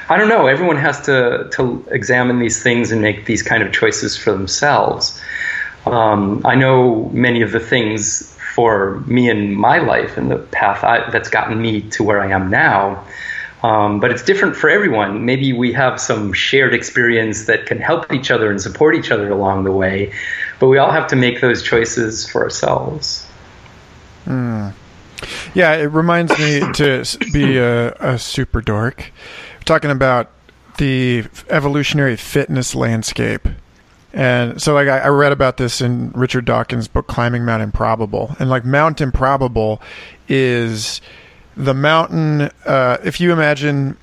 [0.08, 0.46] I don't know.
[0.46, 5.20] Everyone has to, to examine these things and make these kind of choices for themselves.
[5.84, 10.84] Um, I know many of the things for me in my life and the path
[10.84, 13.04] I, that's gotten me to where I am now
[13.62, 15.24] um, but it's different for everyone.
[15.24, 19.30] Maybe we have some shared experience that can help each other and support each other
[19.30, 20.12] along the way,
[20.58, 23.26] but we all have to make those choices for ourselves.
[24.26, 24.72] Mm.
[25.54, 29.12] Yeah, it reminds me to be a, a super dork.
[29.58, 30.30] We're talking about
[30.78, 33.46] the evolutionary fitness landscape.
[34.12, 38.34] And so, like, I, I, read about this in Richard Dawkins' book, Climbing Mount Improbable.
[38.40, 39.80] And, like, Mount Improbable
[40.26, 41.00] is
[41.56, 43.96] the mountain, uh, if you imagine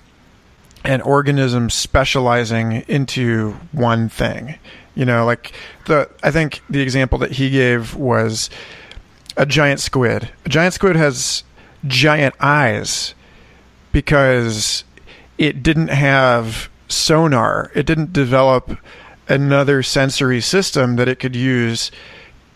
[0.84, 4.56] an organism specializing into one thing,
[4.96, 5.54] you know, like
[5.86, 8.50] the, I think the example that he gave was
[9.36, 10.30] a giant squid.
[10.46, 11.44] A giant squid has
[11.86, 13.14] giant eyes
[13.92, 14.84] because
[15.38, 17.72] it didn't have sonar.
[17.76, 18.78] It didn't develop
[19.28, 21.92] another sensory system that it could use.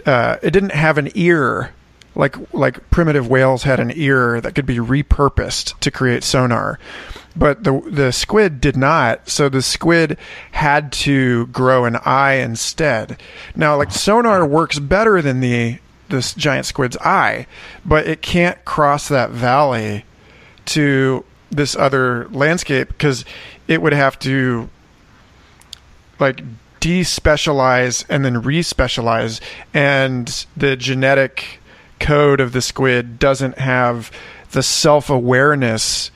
[0.06, 1.74] Uh, it didn't have an ear
[2.16, 6.80] like like primitive whales had an ear that could be repurposed to create sonar.
[7.36, 10.18] But the the squid did not so the squid
[10.52, 13.22] had to grow an eye instead.
[13.56, 17.48] Now like sonar works better than the this giant squid's eye
[17.86, 20.04] but it can't cross that valley
[20.66, 23.26] to this other landscape because
[23.68, 24.70] it would have to
[26.20, 26.42] like
[26.82, 29.40] despecialize and then respecialize
[29.74, 31.61] and the genetic
[32.02, 34.12] code of the squid doesn't have
[34.52, 36.12] the self awareness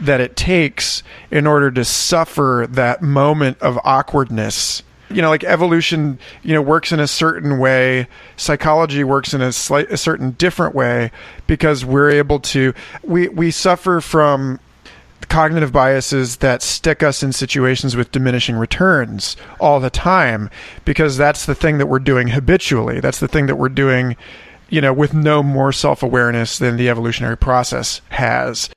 [0.00, 4.82] that it takes in order to suffer that moment of awkwardness.
[5.08, 8.08] You know, like evolution, you know, works in a certain way.
[8.36, 11.12] Psychology works in a slight, a certain different way
[11.46, 12.74] because we're able to.
[13.04, 14.58] We we suffer from
[15.28, 20.50] cognitive biases that stick us in situations with diminishing returns all the time
[20.84, 23.00] because that's the thing that we're doing habitually.
[23.00, 24.16] That's the thing that we're doing
[24.68, 28.70] you know, with no more self awareness than the evolutionary process has.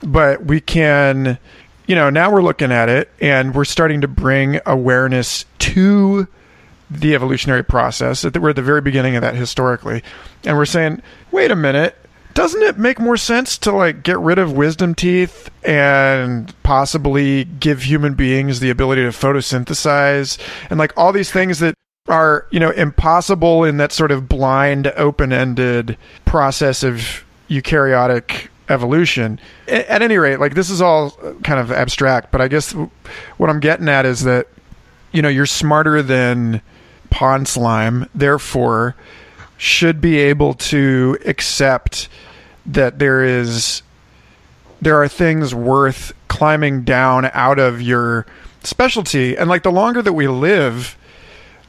[0.00, 1.38] But we can,
[1.86, 6.26] you know, now we're looking at it and we're starting to bring awareness to
[6.90, 8.24] the evolutionary process.
[8.24, 10.02] We're at the very beginning of that historically.
[10.44, 11.96] And we're saying, wait a minute,
[12.34, 17.82] doesn't it make more sense to like get rid of wisdom teeth and possibly give
[17.82, 20.38] human beings the ability to photosynthesize
[20.70, 21.74] and like all these things that
[22.08, 29.38] are, you know, impossible in that sort of blind, open ended process of eukaryotic evolution.
[29.68, 32.72] At any rate, like this is all uh, kind of abstract, but I guess
[33.36, 34.48] what I'm getting at is that
[35.12, 36.60] you know you're smarter than
[37.10, 38.96] pond slime, therefore
[39.56, 42.08] should be able to accept
[42.66, 43.82] that there is
[44.80, 48.26] there are things worth climbing down out of your
[48.64, 50.96] specialty and like the longer that we live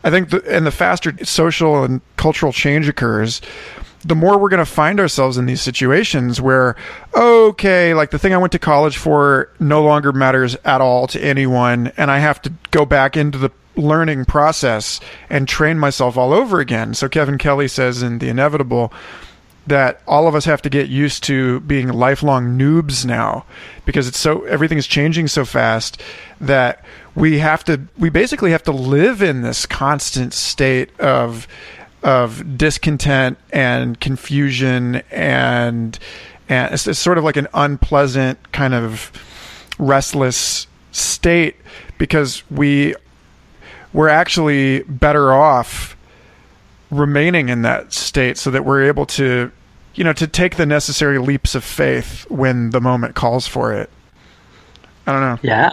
[0.04, 3.42] i think the, and the faster social and cultural change occurs
[4.06, 6.76] the more we're going to find ourselves in these situations where,
[7.16, 11.24] okay, like the thing I went to college for no longer matters at all to
[11.24, 15.00] anyone, and I have to go back into the learning process
[15.30, 16.94] and train myself all over again.
[16.94, 18.94] So Kevin Kelly says in The Inevitable
[19.66, 23.46] that all of us have to get used to being lifelong noobs now
[23.86, 26.02] because it's so everything is changing so fast
[26.42, 26.84] that
[27.16, 31.48] we have to we basically have to live in this constant state of
[32.02, 36.00] of discontent and confusion and
[36.50, 39.12] and it's, it's sort of like an unpleasant kind of
[39.78, 41.56] restless state
[41.98, 42.96] because we
[43.94, 45.96] we're actually better off
[46.90, 49.52] remaining in that state so that we're able to
[49.96, 53.90] you know to take the necessary leaps of faith when the moment calls for it.
[55.06, 55.40] I don't know.
[55.44, 55.70] Yeah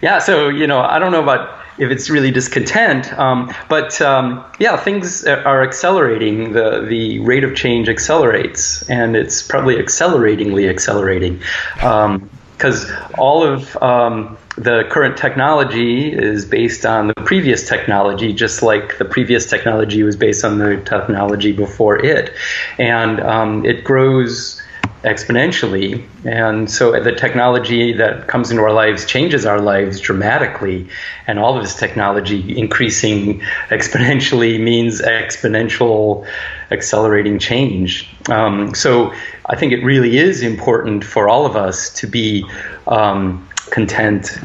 [0.00, 3.12] yeah so you know i don't know about if it's really discontent.
[3.18, 6.52] Um, but um, yeah, things are accelerating.
[6.52, 11.40] The the rate of change accelerates, and it's probably acceleratingly accelerating
[11.74, 18.62] because um, all of um, the current technology is based on the previous technology, just
[18.62, 22.34] like the previous technology was based on the technology before it,
[22.78, 24.59] and um, it grows
[25.02, 26.06] exponentially.
[26.24, 30.88] And so the technology that comes into our lives changes our lives dramatically.
[31.26, 36.26] And all of this technology increasing exponentially means exponential
[36.70, 38.08] accelerating change.
[38.28, 39.12] Um, so
[39.46, 42.44] I think it really is important for all of us to be
[42.86, 44.38] um, content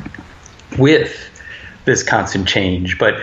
[0.78, 1.30] with
[1.84, 2.98] this constant change.
[2.98, 3.16] But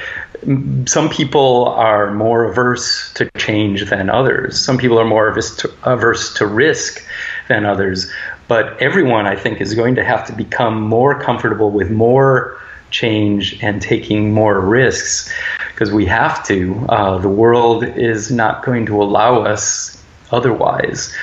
[0.87, 4.59] some people are more averse to change than others.
[4.59, 7.05] Some people are more averse to, averse to risk
[7.53, 8.11] than others.
[8.49, 12.59] But everyone, I think, is going to have to become more comfortable with more
[12.91, 15.33] change and taking more risks
[15.69, 16.87] because we have to.
[16.89, 21.15] Uh, the world is not going to allow us otherwise.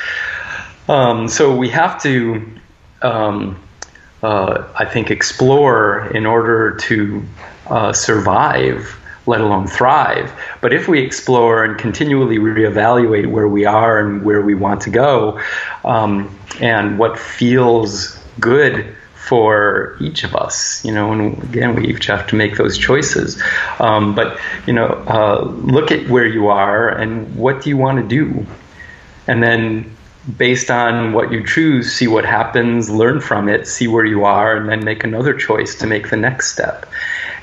[0.88, 2.48] Um, so we have to,
[3.02, 3.62] um,
[4.24, 7.24] uh, I think, explore in order to
[7.68, 8.99] uh, survive
[9.30, 10.32] let alone thrive.
[10.62, 14.90] But if we explore and continually reevaluate where we are and where we want to
[14.90, 15.40] go,
[15.86, 18.96] um, and what feels good
[19.30, 23.42] for each of us, you know, and again, we each have to make those choices.
[23.80, 25.44] Um, but, you know, uh,
[25.76, 28.46] look at where you are and what do you want to do?
[29.28, 29.96] And then
[30.38, 34.56] based on what you choose, see what happens, learn from it, see where you are,
[34.56, 36.86] and then make another choice to make the next step.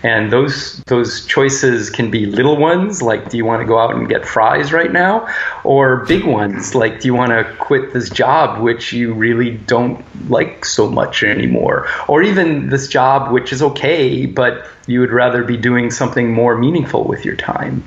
[0.06, 3.92] And those those choices can be little ones, like do you want to go out
[3.96, 5.26] and get fries right now,
[5.64, 10.04] or big ones, like do you want to quit this job which you really don't
[10.30, 15.42] like so much anymore, or even this job which is okay, but you would rather
[15.42, 17.82] be doing something more meaningful with your time,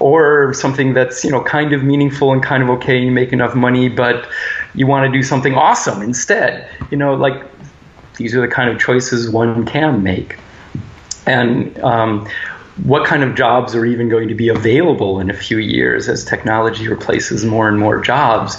[0.00, 3.54] or something that's you know kind of meaningful and kind of okay, you make enough
[3.54, 4.28] money, but
[4.74, 6.68] you want to do something awesome instead.
[6.90, 7.40] You know, like
[8.16, 10.36] these are the kind of choices one can make
[11.30, 12.28] and um,
[12.84, 16.24] what kind of jobs are even going to be available in a few years as
[16.24, 18.56] technology replaces more and more jobs.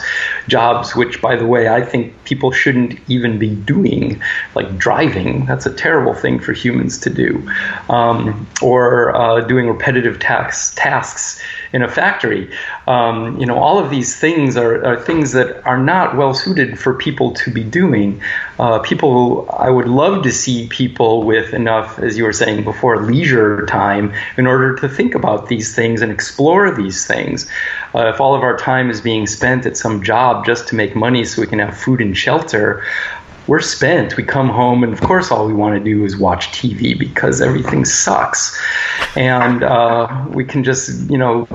[0.47, 4.22] Jobs, which, by the way, I think people shouldn't even be doing,
[4.55, 5.45] like driving.
[5.47, 7.49] That's a terrible thing for humans to do.
[7.89, 11.41] Um, or uh, doing repetitive tasks, tasks
[11.74, 12.51] in a factory.
[12.88, 16.78] Um, you know, all of these things are, are, things that are not well suited
[16.78, 18.22] for people to be doing.
[18.59, 23.01] Uh, people, I would love to see people with enough, as you were saying before,
[23.01, 27.49] leisure time in order to think about these things and explore these things.
[27.95, 30.95] Uh, if all of our time is being spent at some job just to make
[30.95, 32.84] money so we can have food and shelter,
[33.48, 34.18] we're spent.
[34.18, 37.42] We come home, and of course, all we want to do is watch TV because
[37.42, 38.60] everything sucks.
[39.16, 41.48] And uh, we can just, you know,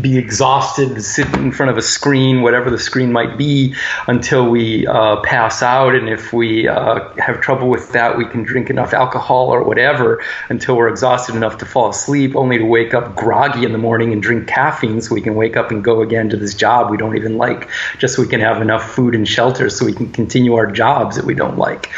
[0.00, 3.74] be exhausted, sit in front of a screen, whatever the screen might be,
[4.06, 5.94] until we uh, pass out.
[5.94, 10.22] And if we uh, have trouble with that, we can drink enough alcohol or whatever
[10.48, 14.12] until we're exhausted enough to fall asleep, only to wake up groggy in the morning
[14.12, 16.96] and drink caffeine so we can wake up and go again to this job we
[16.96, 17.68] don't even like,
[17.98, 21.16] just so we can have enough food and shelter so we can continue our jobs
[21.16, 21.90] that we don't like.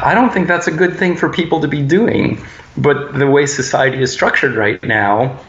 [0.00, 2.40] I don't think that's a good thing for people to be doing.
[2.76, 5.40] But the way society is structured right now,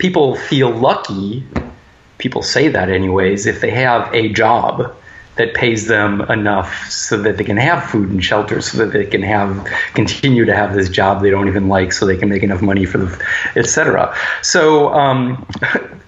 [0.00, 1.44] people feel lucky,
[2.18, 4.96] people say that anyways, if they have a job
[5.36, 9.06] that pays them enough so that they can have food and shelter so that they
[9.06, 12.42] can have continue to have this job they don't even like so they can make
[12.42, 13.26] enough money for the
[13.56, 15.46] etc so um,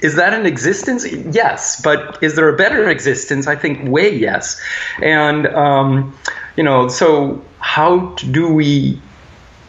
[0.00, 1.06] is that an existence?
[1.10, 3.46] Yes but is there a better existence?
[3.46, 4.60] I think way yes.
[5.02, 6.16] And um,
[6.56, 9.00] you know so how do we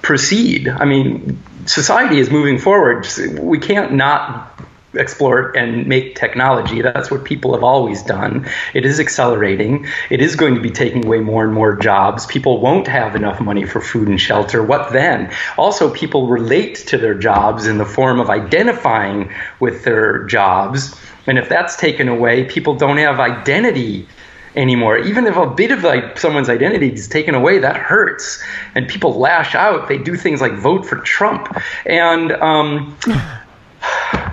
[0.01, 0.67] proceed?
[0.67, 3.07] I mean society is moving forward.
[3.39, 4.59] We can't not
[4.93, 6.81] explore and make technology.
[6.81, 8.47] That's what people have always done.
[8.73, 9.87] It is accelerating.
[10.09, 12.25] It is going to be taking away more and more jobs.
[12.25, 14.63] People won't have enough money for food and shelter.
[14.63, 15.31] What then?
[15.57, 20.99] Also, people relate to their jobs in the form of identifying with their jobs.
[21.27, 24.07] And if that's taken away, people don't have identity
[24.55, 24.97] anymore.
[24.97, 28.43] Even if a bit of like someone's identity is taken away, that hurts,
[28.75, 29.87] and people lash out.
[29.87, 32.97] They do things like vote for Trump, and um,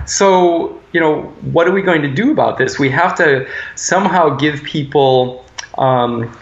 [0.05, 2.79] so you know what are we going to do about this?
[2.79, 5.45] We have to somehow give people.
[5.77, 6.35] Um,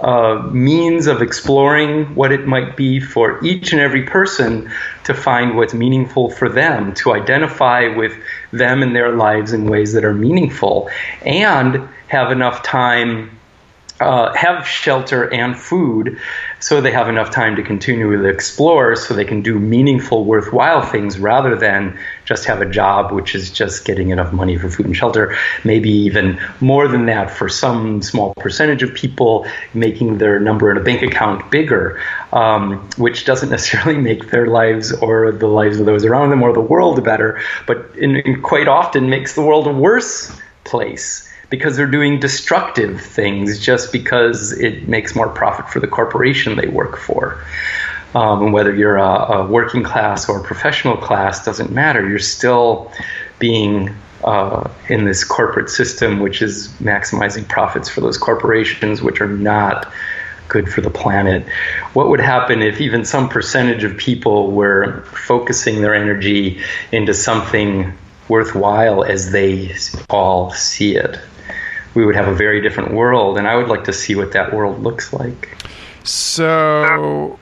[0.00, 4.70] uh, means of exploring what it might be for each and every person
[5.04, 8.14] to find what's meaningful for them, to identify with
[8.52, 10.90] them and their lives in ways that are meaningful,
[11.24, 13.38] and have enough time,
[14.00, 16.18] uh, have shelter and food,
[16.60, 20.82] so they have enough time to continue to explore, so they can do meaningful, worthwhile
[20.82, 24.86] things rather than just have a job which is just getting enough money for food
[24.86, 25.36] and shelter.
[25.64, 30.76] Maybe even more than that for some small percentage of people, making their number in
[30.76, 31.98] a bank account bigger,
[32.32, 36.52] um, which doesn't necessarily make their lives or the lives of those around them or
[36.52, 41.76] the world better, but in, in quite often makes the world a worse place because
[41.76, 46.96] they're doing destructive things just because it makes more profit for the corporation they work
[46.96, 47.44] for.
[48.14, 52.08] Um, and whether you're a, a, working class or a professional class doesn't matter.
[52.08, 52.90] You're still
[53.38, 53.94] being
[54.24, 59.92] uh, in this corporate system, which is maximizing profits for those corporations, which are not
[60.48, 61.48] good for the planet.
[61.92, 67.96] What would happen if even some percentage of people were focusing their energy into something
[68.28, 69.76] worthwhile as they
[70.08, 71.18] all see it?
[71.94, 74.52] We would have a very different world, and I would like to see what that
[74.52, 75.56] world looks like.
[76.04, 77.38] So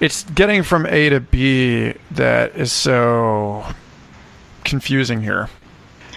[0.00, 3.64] it's getting from A to B that is so
[4.64, 5.48] confusing here.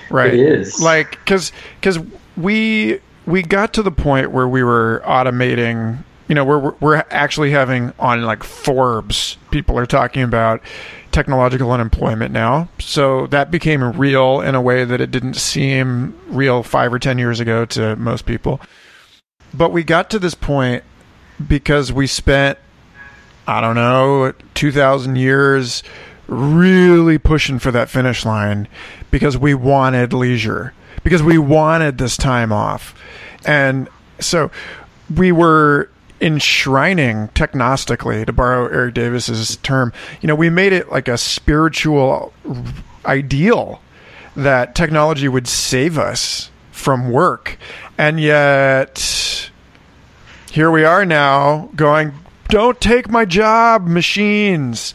[0.09, 0.33] Right.
[0.33, 0.81] It is.
[0.81, 1.51] Like cuz
[1.81, 1.99] cuz
[2.37, 6.03] we we got to the point where we were automating
[6.33, 10.63] you know we're we're actually having on like Forbes people are talking about
[11.11, 12.69] technological unemployment now.
[12.79, 17.19] So that became real in a way that it didn't seem real five or 10
[17.19, 18.59] years ago to most people.
[19.53, 20.83] But we got to this point
[21.47, 22.57] because we spent,
[23.45, 25.83] I don't know, 2,000 years
[26.25, 28.67] really pushing for that finish line
[29.11, 30.73] because we wanted leisure,
[31.03, 32.99] because we wanted this time off.
[33.45, 33.87] And
[34.19, 34.49] so
[35.15, 35.91] we were
[36.23, 42.31] enshrining technostically, to borrow Erik Davis's term, you know, we made it like a spiritual
[43.05, 43.81] ideal
[44.35, 47.57] that technology would save us from work.
[47.97, 49.51] And yet
[50.49, 52.13] here we are now going,
[52.47, 54.93] don't take my job, machines.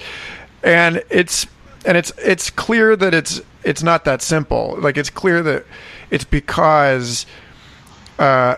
[0.62, 1.46] And it's
[1.84, 4.76] and it's it's clear that it's it's not that simple.
[4.78, 5.66] Like it's clear that
[6.10, 7.26] it's because
[8.18, 8.56] uh,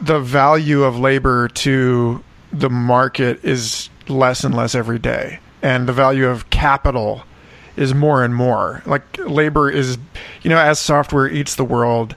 [0.00, 5.92] the value of labor to the market is less and less every day, and the
[5.92, 7.24] value of capital
[7.76, 8.82] is more and more.
[8.84, 9.98] Like labor is,
[10.42, 12.14] you know, as software eats the world,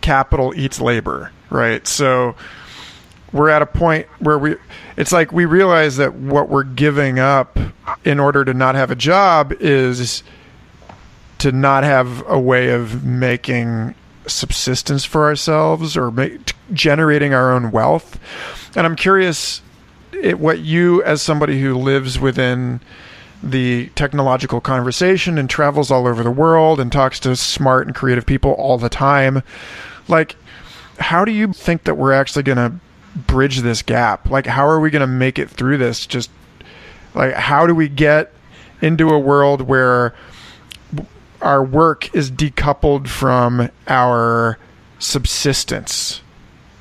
[0.00, 1.86] capital eats labor, right?
[1.86, 2.34] So
[3.32, 4.56] we're at a point where we
[4.96, 7.58] it's like we realize that what we're giving up
[8.04, 10.22] in order to not have a job is
[11.38, 13.94] to not have a way of making
[14.26, 18.18] subsistence for ourselves or make, generating our own wealth.
[18.76, 19.62] And I'm curious
[20.12, 22.80] it, what you, as somebody who lives within
[23.42, 28.26] the technological conversation and travels all over the world and talks to smart and creative
[28.26, 29.42] people all the time,
[30.08, 30.36] like,
[30.98, 32.72] how do you think that we're actually going to
[33.20, 34.28] bridge this gap?
[34.30, 36.06] Like, how are we going to make it through this?
[36.06, 36.30] Just
[37.14, 38.32] like, how do we get
[38.80, 40.14] into a world where
[41.40, 44.58] our work is decoupled from our
[44.98, 46.22] subsistence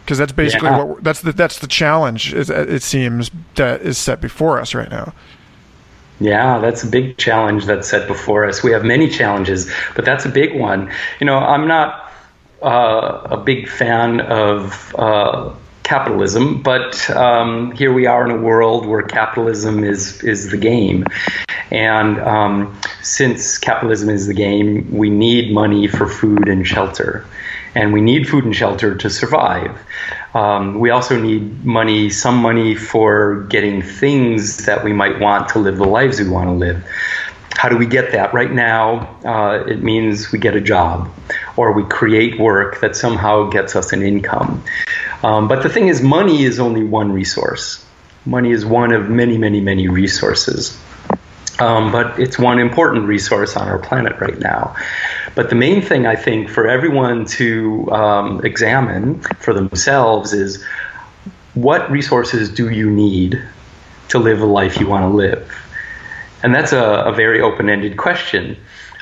[0.08, 0.84] because that's basically yeah.
[0.84, 4.90] what that's the that's the challenge is, it seems that is set before us right
[4.90, 5.14] now
[6.20, 8.64] yeah, that's a big challenge that's set before us.
[8.64, 10.92] We have many challenges, but that's a big one.
[11.20, 12.12] You know, I'm not
[12.64, 15.54] uh, a big fan of uh,
[15.88, 21.06] capitalism, but um, here we are in a world where capitalism is is the game,
[21.72, 27.26] and um, since capitalism is the game, we need money for food and shelter,
[27.74, 29.80] and we need food and shelter to survive.
[30.34, 35.60] Um, we also need money, some money for getting things that we might want to
[35.60, 36.86] live the lives we want to live.
[37.56, 38.34] How do we get that?
[38.34, 41.10] Right now, uh, it means we get a job
[41.56, 44.64] or we create work that somehow gets us an income.
[45.24, 47.86] Um, but the thing is, money is only one resource.
[48.26, 50.80] Money is one of many, many, many resources.
[51.60, 54.76] Um, but it's one important resource on our planet right now.
[55.34, 60.64] But the main thing I think for everyone to um, examine for themselves is
[61.54, 63.42] what resources do you need
[64.10, 65.52] to live the life you want to live?
[66.44, 68.58] And that's a, a very open ended question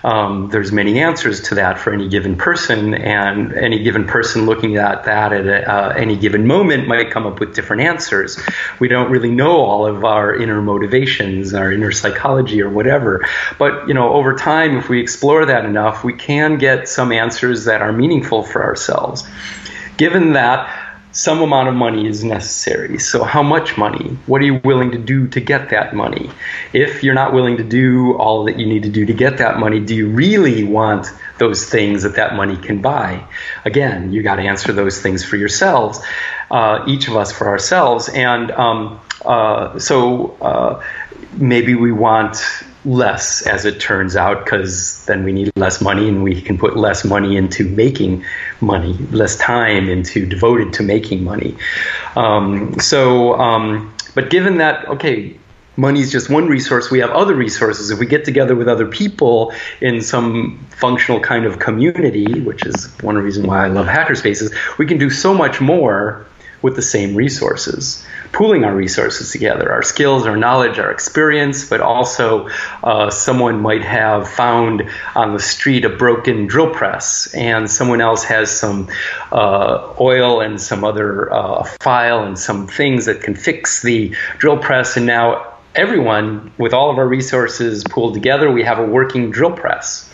[0.05, 4.77] um, there's many answers to that for any given person, and any given person looking
[4.77, 8.39] at that at a, uh, any given moment might come up with different answers.
[8.79, 13.27] We don't really know all of our inner motivations, our inner psychology, or whatever.
[13.57, 17.65] But you know, over time, if we explore that enough, we can get some answers
[17.65, 19.27] that are meaningful for ourselves.
[19.97, 20.84] Given that
[21.15, 22.99] some amount of money is necessary.
[22.99, 24.17] So, how much money?
[24.25, 26.29] What are you willing to do to get that money?
[26.73, 29.57] If you're not willing to do all that you need to do to get that
[29.57, 31.07] money, do you really want
[31.37, 33.25] those things that that money can buy?
[33.63, 36.01] Again, you got to answer those things for yourselves,
[36.51, 38.09] uh, each of us for ourselves.
[38.09, 40.83] And um, uh, so, uh,
[41.37, 42.37] maybe we want
[42.85, 46.77] less as it turns out because then we need less money and we can put
[46.77, 48.23] less money into making
[48.61, 51.55] money less time into devoted to making money.
[52.15, 55.37] Um, so um, but given that okay
[55.77, 57.91] money is just one resource we have other resources.
[57.91, 62.87] If we get together with other people in some functional kind of community which is
[63.01, 66.25] one reason why i love hackerspaces we can do so much more
[66.61, 71.81] with the same resources, pooling our resources together, our skills, our knowledge, our experience, but
[71.81, 72.49] also
[72.83, 78.23] uh, someone might have found on the street a broken drill press, and someone else
[78.23, 78.89] has some
[79.31, 84.57] uh, oil and some other uh, file and some things that can fix the drill
[84.57, 89.29] press, and now everyone with all of our resources pooled together, we have a working
[89.31, 90.09] drill press.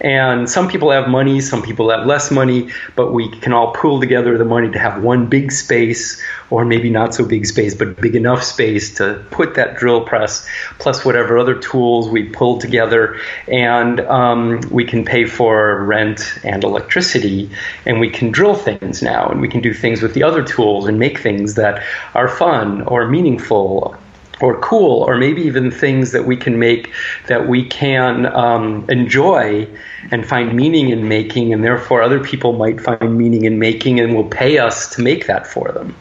[0.00, 4.00] And some people have money, some people have less money, but we can all pool
[4.00, 8.00] together the money to have one big space, or maybe not so big space, but
[8.00, 10.46] big enough space to put that drill press,
[10.78, 13.18] plus whatever other tools we pull together.
[13.48, 17.50] And um, we can pay for rent and electricity,
[17.84, 20.86] and we can drill things now, and we can do things with the other tools
[20.86, 21.82] and make things that
[22.14, 23.96] are fun or meaningful
[24.40, 26.92] or cool, or maybe even things that we can make
[27.26, 29.68] that we can um, enjoy
[30.10, 34.14] and find meaning in making, and therefore other people might find meaning in making and
[34.14, 35.94] will pay us to make that for them.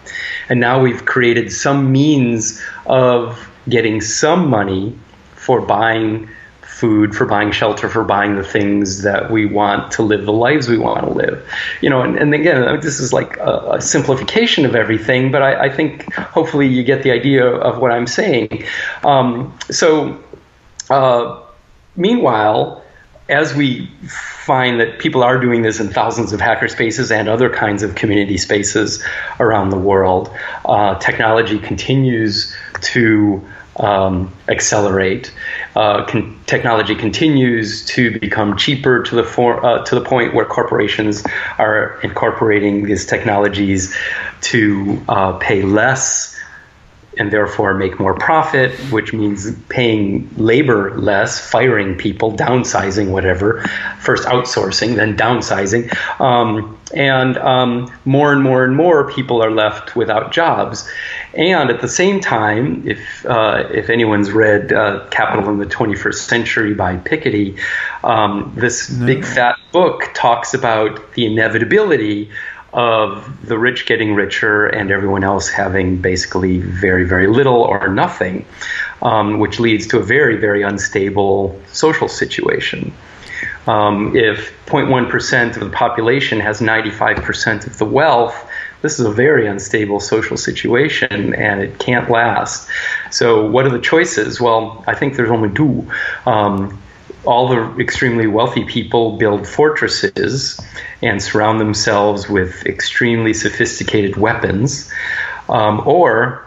[0.50, 4.98] And now we've created some means of getting some money
[5.36, 6.30] for buying
[6.78, 10.68] food, for buying shelter, for buying the things that we want to live the lives
[10.68, 11.48] we want to live.
[11.82, 15.66] You know, and, and again, this is like a, a simplification of everything, but I,
[15.66, 18.66] I, think hopefully you get the idea of what I'm saying.
[19.04, 20.24] Um, so,
[20.90, 21.42] uh,
[21.96, 22.84] meanwhile,
[23.28, 23.88] as we
[24.46, 27.96] find that people are doing this in thousands of hacker spaces and other kinds of
[27.96, 29.04] community spaces
[29.40, 30.30] around the world,
[30.66, 33.44] uh, technology continues to
[33.78, 35.34] um, accelerate.
[35.76, 36.06] Uh,
[36.46, 41.24] technology continues to become cheaper to the for- uh, to the point where corporations
[41.58, 43.96] are incorporating these technologies
[44.42, 46.38] to uh, pay less
[47.18, 53.62] and therefore make more profit, which means paying labor less, firing people, downsizing whatever,
[54.00, 55.92] first outsourcing, then downsizing.
[56.22, 60.90] Um, and um, more and more and more people are left without jobs.
[61.38, 66.16] And at the same time, if, uh, if anyone's read uh, Capital in the 21st
[66.16, 67.60] Century by Piketty,
[68.04, 69.06] um, this no.
[69.06, 72.32] big fat book talks about the inevitability
[72.74, 78.44] of the rich getting richer and everyone else having basically very, very little or nothing,
[79.04, 82.92] um, which leads to a very, very unstable social situation.
[83.68, 88.50] Um, if 0.1% of the population has 95% of the wealth,
[88.82, 92.70] this is a very unstable social situation and it can't last.
[93.12, 94.40] So, what are the choices?
[94.40, 95.90] Well, I think there's only two.
[96.26, 96.80] Um,
[97.26, 100.60] all the extremely wealthy people build fortresses
[101.02, 104.92] and surround themselves with extremely sophisticated weapons,
[105.50, 106.44] um, or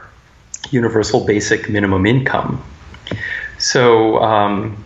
[0.71, 2.63] universal basic minimum income.
[3.59, 4.85] So, um,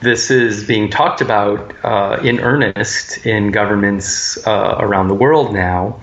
[0.00, 6.00] this is being talked about uh, in earnest in governments uh, around the world now.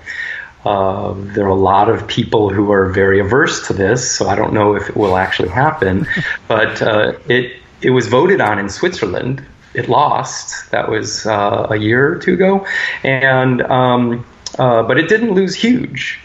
[0.66, 4.34] Uh, there are a lot of people who are very averse to this, so I
[4.34, 6.08] don't know if it will actually happen.
[6.48, 9.46] but uh, it it was voted on in Switzerland.
[9.74, 10.72] It lost.
[10.72, 12.66] That was uh, a year or two ago,
[13.04, 14.26] and um,
[14.58, 16.18] uh, but it didn't lose huge.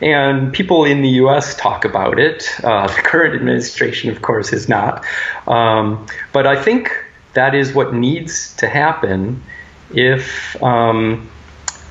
[0.00, 1.54] And people in the U.S.
[1.56, 2.48] talk about it.
[2.64, 5.04] Uh, the current administration, of course, is not.
[5.46, 6.90] Um, but I think
[7.34, 9.40] that is what needs to happen
[9.94, 11.30] if um,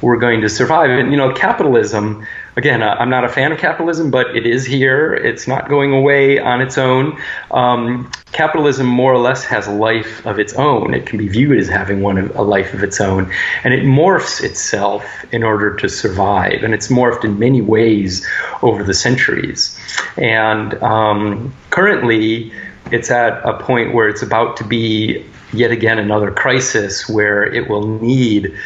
[0.01, 0.89] we're going to survive.
[0.89, 2.25] And you know, capitalism.
[2.55, 5.13] Again, I'm not a fan of capitalism, but it is here.
[5.13, 7.21] It's not going away on its own.
[7.51, 10.95] Um, capitalism more or less has a life of its own.
[10.95, 13.31] It can be viewed as having one a life of its own,
[13.63, 16.63] and it morphs itself in order to survive.
[16.63, 18.27] And it's morphed in many ways
[18.63, 19.77] over the centuries.
[20.17, 22.51] And um, currently,
[22.91, 25.23] it's at a point where it's about to be
[25.53, 28.57] yet again another crisis where it will need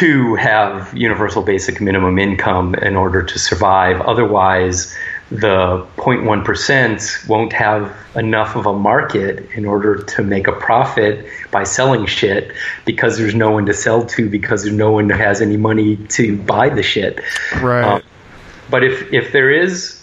[0.00, 4.00] to have universal basic minimum income in order to survive.
[4.00, 4.96] Otherwise,
[5.30, 11.64] the 0.1% won't have enough of a market in order to make a profit by
[11.64, 12.50] selling shit
[12.86, 16.38] because there's no one to sell to because there's no one has any money to
[16.38, 17.20] buy the shit.
[17.60, 17.84] Right.
[17.84, 18.02] Um,
[18.70, 20.02] but if, if there is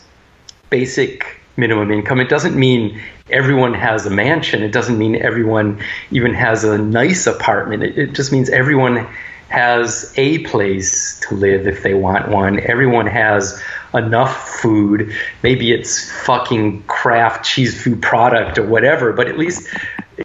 [0.70, 4.62] basic minimum income, it doesn't mean everyone has a mansion.
[4.62, 5.82] It doesn't mean everyone
[6.12, 7.82] even has a nice apartment.
[7.82, 9.08] It, it just means everyone
[9.50, 12.60] has a place to live if they want one.
[12.60, 13.62] Everyone has
[13.94, 15.16] enough food.
[15.44, 19.68] Maybe it's fucking Kraft cheese food product or whatever, but at least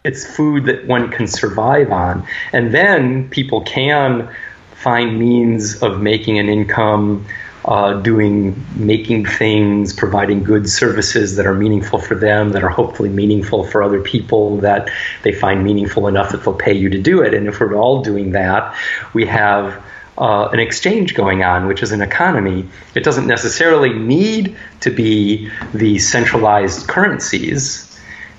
[0.03, 2.27] it's food that one can survive on.
[2.51, 4.33] And then people can
[4.73, 7.25] find means of making an income
[7.65, 13.09] uh, doing, making things, providing good services that are meaningful for them, that are hopefully
[13.09, 14.89] meaningful for other people, that
[15.23, 17.33] they find meaningful enough that they'll pay you to do it.
[17.33, 18.75] And if we're all doing that,
[19.13, 19.81] we have
[20.17, 22.67] uh, an exchange going on, which is an economy.
[22.95, 27.89] It doesn't necessarily need to be the centralized currencies.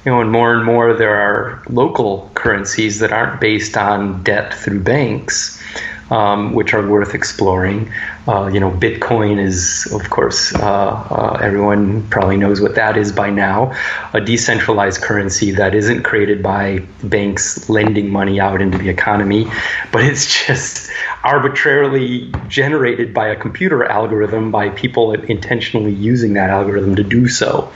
[0.05, 4.53] You know, and more and more there are local currencies that aren't based on debt
[4.53, 5.63] through banks
[6.11, 7.93] um, which are worth exploring.
[8.27, 13.13] Uh, you know, Bitcoin is, of course, uh, uh, everyone probably knows what that is
[13.13, 13.77] by now
[14.15, 19.45] a decentralized currency that isn't created by banks lending money out into the economy,
[19.93, 20.91] but it's just
[21.23, 27.71] arbitrarily generated by a computer algorithm by people intentionally using that algorithm to do so.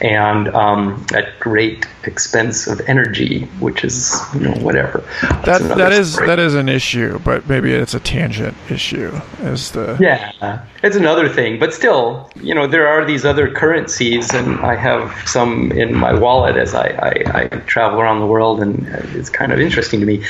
[0.00, 5.04] And um, at great expense of energy, which is, you know, whatever.
[5.44, 9.72] That's that, that is that is an issue, but maybe it's a tangent issue is
[9.72, 14.58] the yeah it's another thing but still you know there are these other currencies and
[14.60, 18.86] i have some in my wallet as i, I, I travel around the world and
[19.14, 20.24] it's kind of interesting to me.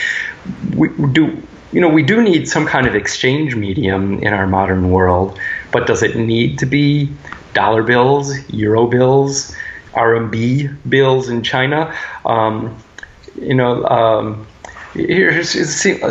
[0.77, 1.41] We do
[1.73, 5.39] you know we do need some kind of exchange medium in our modern world
[5.73, 7.11] but does it need to be
[7.53, 9.55] dollar bills euro bills
[9.93, 11.95] rmb bills in china?
[12.25, 12.77] Um,
[13.41, 14.47] you know um,
[14.95, 15.51] here's,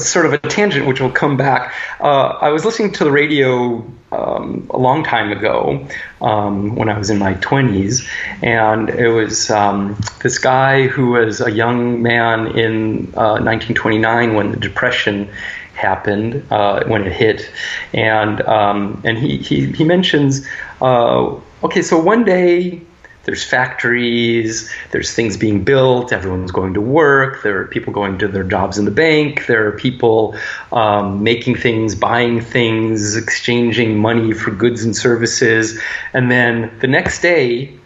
[0.06, 1.74] sort of a tangent which will come back.
[2.00, 5.88] Uh, I was listening to the radio um, a long time ago
[6.22, 8.08] um, when I was in my 20s,
[8.44, 14.52] and it was um, this guy who was a young man in uh, 1929 when
[14.52, 15.30] the Depression
[15.74, 17.50] happened uh, when it hit,
[17.94, 20.48] and um, and he he, he mentions
[20.82, 22.82] uh, okay, so one day
[23.24, 28.28] there's factories, there's things being built, everyone's going to work, there are people going to
[28.28, 30.36] their jobs in the bank, there are people
[30.72, 35.80] um, making things, buying things, exchanging money for goods and services.
[36.14, 37.78] And then the next day,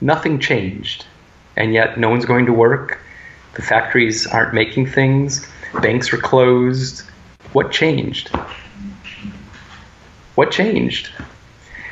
[0.00, 1.04] nothing changed.
[1.56, 3.00] And yet, no one's going to work,
[3.54, 5.46] the factories aren't making things,
[5.80, 7.02] banks are closed.
[7.52, 8.28] What changed?
[10.34, 11.10] What changed?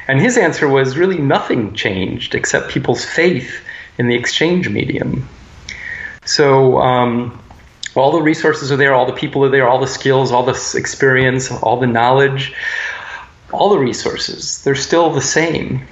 [0.06, 3.64] And his answer was really nothing changed except people's faith
[3.98, 5.28] in the exchange medium.
[6.24, 7.42] So um,
[7.94, 10.58] all the resources are there, all the people are there, all the skills, all the
[10.76, 12.54] experience, all the knowledge,
[13.52, 15.86] all the resources, they're still the same.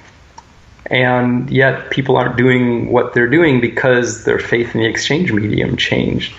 [0.87, 5.77] And yet people aren't doing what they're doing because their faith in the exchange medium
[5.77, 6.33] changed.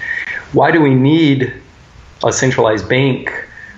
[0.52, 1.52] Why do we need
[2.22, 3.32] a centralized bank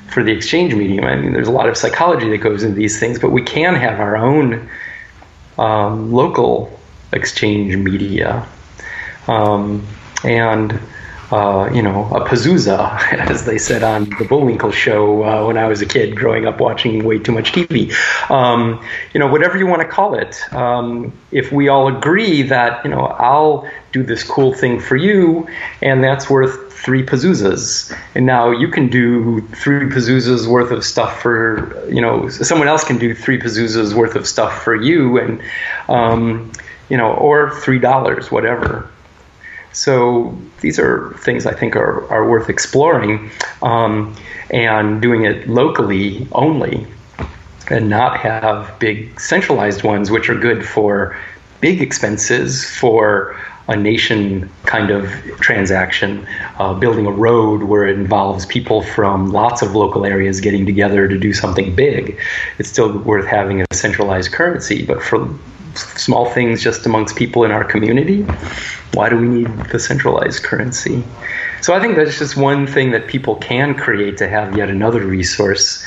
[0.09, 1.05] for the exchange medium.
[1.05, 3.75] I mean, there's a lot of psychology that goes into these things, but we can
[3.75, 4.69] have our own
[5.59, 6.79] um, local
[7.13, 8.47] exchange media.
[9.29, 9.87] Um,
[10.25, 10.81] and
[11.33, 13.01] uh, you know, a Pazuza,
[13.31, 16.61] as they said on the Bullwinkle show uh, when I was a kid growing up
[16.61, 17.93] watching way too much TV.
[18.31, 20.41] Um, you know, whatever you want to call it.
[20.53, 25.49] Um, if we all agree that, you know, I'll do this cool thing for you,
[25.83, 27.97] and that's worth three Pazuzas.
[28.15, 32.85] And now you can do three Pazuzas worth of stuff for, you know, someone else
[32.85, 35.43] can do three Pazuzas worth of stuff for you, and,
[35.89, 36.53] um,
[36.89, 38.89] you know, or $3, whatever.
[39.77, 44.17] So these are things I think are, are worth exploring um,
[44.49, 46.87] and doing it locally only
[47.69, 51.15] and not have big centralized ones, which are good for
[51.61, 55.11] big expenses for a nation kind of
[55.41, 56.27] transaction,
[56.59, 61.07] uh, building a road where it involves people from lots of local areas getting together
[61.07, 62.19] to do something big.
[62.59, 65.29] It's still worth having a centralized currency, but for
[65.79, 68.23] small things just amongst people in our community,
[68.95, 71.05] why do we need the centralized currency?
[71.61, 75.01] So I think that's just one thing that people can create to have yet another
[75.01, 75.85] resource,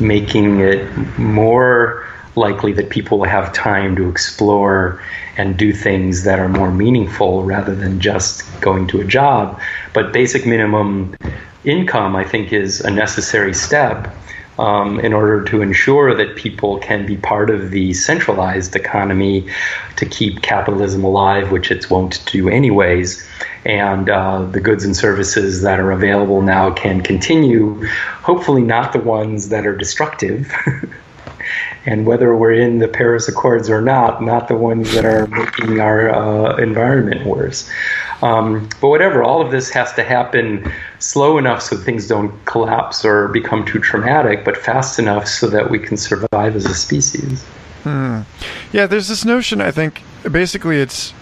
[0.00, 5.02] making it more likely that people will have time to explore
[5.36, 9.60] and do things that are more meaningful rather than just going to a job.
[9.92, 11.16] But basic minimum
[11.64, 14.14] income, I think, is a necessary step
[14.58, 19.48] um, in order to ensure that people can be part of the centralized economy
[19.96, 23.26] to keep capitalism alive, which it won't do anyways.
[23.64, 27.84] And uh, the goods and services that are available now can continue,
[28.22, 30.52] hopefully, not the ones that are destructive.
[31.86, 35.80] and whether we're in the Paris Accords or not, not the ones that are making
[35.80, 37.70] our uh, environment worse.
[38.24, 43.04] Um, but whatever, all of this has to happen slow enough so things don't collapse
[43.04, 47.44] or become too traumatic, but fast enough so that we can survive as a species.
[47.82, 48.22] Hmm.
[48.72, 51.12] Yeah, there's this notion, I think, basically, it's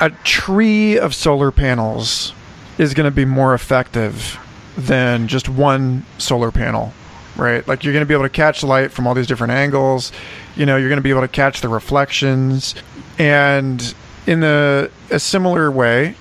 [0.00, 2.32] a tree of solar panels
[2.78, 4.38] is going to be more effective
[4.78, 6.94] than just one solar panel
[7.36, 7.68] right?
[7.68, 10.10] Like you're going to be able to catch light from all these different angles.
[10.56, 12.74] You know, you're going to be able to catch the reflections.
[13.18, 13.94] And
[14.26, 16.14] in a, a similar way,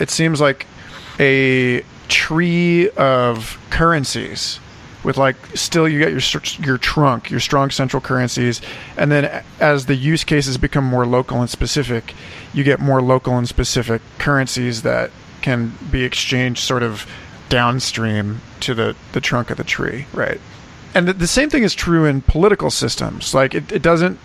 [0.00, 0.66] it seems like
[1.18, 4.60] a tree of currencies
[5.04, 8.60] with like still you get your your trunk, your strong central currencies,
[8.96, 12.14] and then as the use cases become more local and specific,
[12.52, 17.06] you get more local and specific currencies that can be exchanged sort of
[17.48, 20.40] downstream to the the trunk of the tree, right?
[20.94, 23.34] And the, the same thing is true in political systems.
[23.34, 24.18] Like it, it doesn't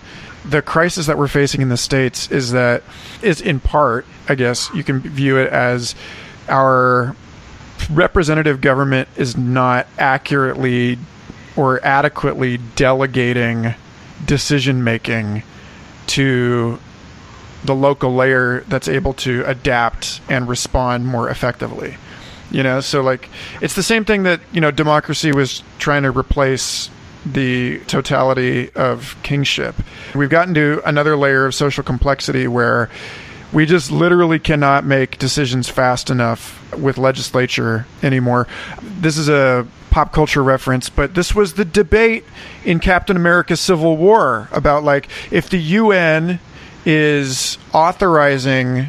[0.45, 2.83] the crisis that we're facing in the states is that
[3.21, 5.95] is in part, I guess you can view it as
[6.47, 7.15] our
[7.91, 10.97] representative government is not accurately
[11.55, 13.73] or adequately delegating
[14.25, 15.43] decision making
[16.07, 16.79] to
[17.63, 21.97] the local layer that's able to adapt and respond more effectively.
[22.49, 23.29] You know, so like
[23.61, 26.89] it's the same thing that, you know, democracy was trying to replace
[27.33, 29.75] the totality of kingship.
[30.15, 32.89] We've gotten to another layer of social complexity where
[33.53, 38.47] we just literally cannot make decisions fast enough with legislature anymore.
[38.81, 42.25] This is a pop culture reference, but this was the debate
[42.65, 46.39] in Captain America Civil War about like if the UN
[46.85, 48.87] is authorizing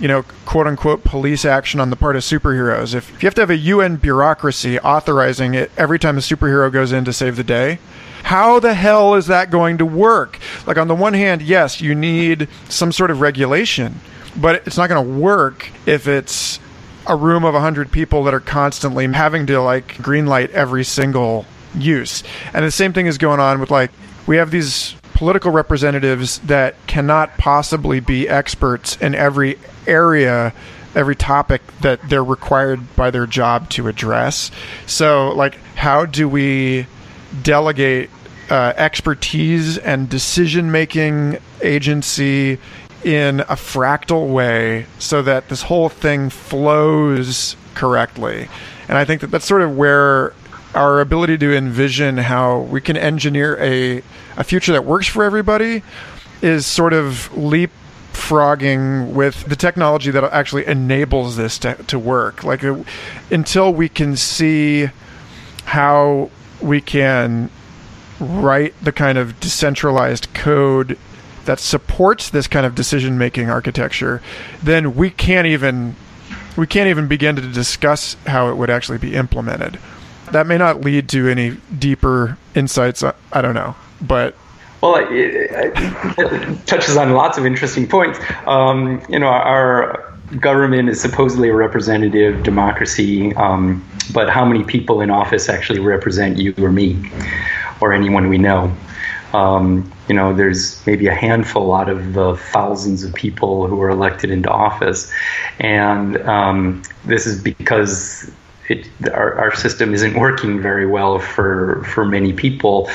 [0.00, 2.94] you know, quote unquote police action on the part of superheroes.
[2.94, 6.72] If, if you have to have a UN bureaucracy authorizing it every time a superhero
[6.72, 7.78] goes in to save the day,
[8.24, 10.38] how the hell is that going to work?
[10.66, 14.00] Like, on the one hand, yes, you need some sort of regulation,
[14.36, 16.60] but it's not going to work if it's
[17.06, 22.22] a room of 100 people that are constantly having to, like, greenlight every single use.
[22.52, 23.90] And the same thing is going on with, like,
[24.26, 29.58] we have these political representatives that cannot possibly be experts in every
[29.88, 30.52] area
[30.94, 34.50] every topic that they're required by their job to address.
[34.86, 36.86] So, like, how do we
[37.42, 38.10] delegate
[38.50, 42.58] uh, expertise and decision making agency
[43.04, 48.48] in a fractal way so that this whole thing flows correctly?
[48.88, 50.32] And I think that that's sort of where
[50.74, 54.02] our ability to envision how we can engineer a,
[54.36, 55.82] a future that works for everybody
[56.42, 57.36] is sort of
[58.18, 62.44] leapfrogging with the technology that actually enables this to, to work.
[62.44, 62.82] Like, uh,
[63.30, 64.88] until we can see
[65.64, 67.50] how we can
[68.20, 70.98] write the kind of decentralized code
[71.44, 74.20] that supports this kind of decision making architecture,
[74.62, 75.94] then we can't even
[76.56, 79.78] we can't even begin to discuss how it would actually be implemented
[80.32, 83.02] that may not lead to any deeper insights.
[83.02, 84.34] I don't know, but
[84.80, 88.18] well, it, it, touches on lots of interesting points.
[88.46, 95.00] Um, you know, our government is supposedly a representative democracy, um, but how many people
[95.00, 97.10] in office actually represent you or me
[97.80, 98.74] or anyone we know?
[99.34, 103.90] Um, you know, there's maybe a handful out of the thousands of people who are
[103.90, 105.12] elected into office,
[105.58, 108.30] and um, this is because
[108.68, 112.88] it, our, our system isn't working very well for for many people.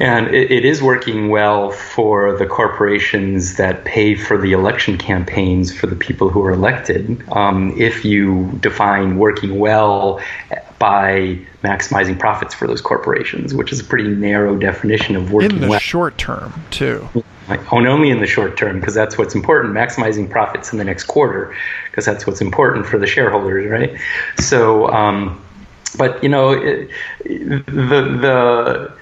[0.00, 5.76] And it, it is working well for the corporations that pay for the election campaigns
[5.76, 7.22] for the people who are elected.
[7.32, 10.20] Um, if you define working well
[10.78, 15.60] by maximizing profits for those corporations, which is a pretty narrow definition of working in
[15.60, 15.80] the well.
[15.80, 17.08] short term too.
[17.48, 19.74] And only in the short term, because that's what's important.
[19.74, 21.56] Maximizing profits in the next quarter,
[21.90, 23.98] because that's what's important for the shareholders, right?
[24.38, 25.42] So, um,
[25.96, 26.90] but you know, it,
[27.24, 28.97] the the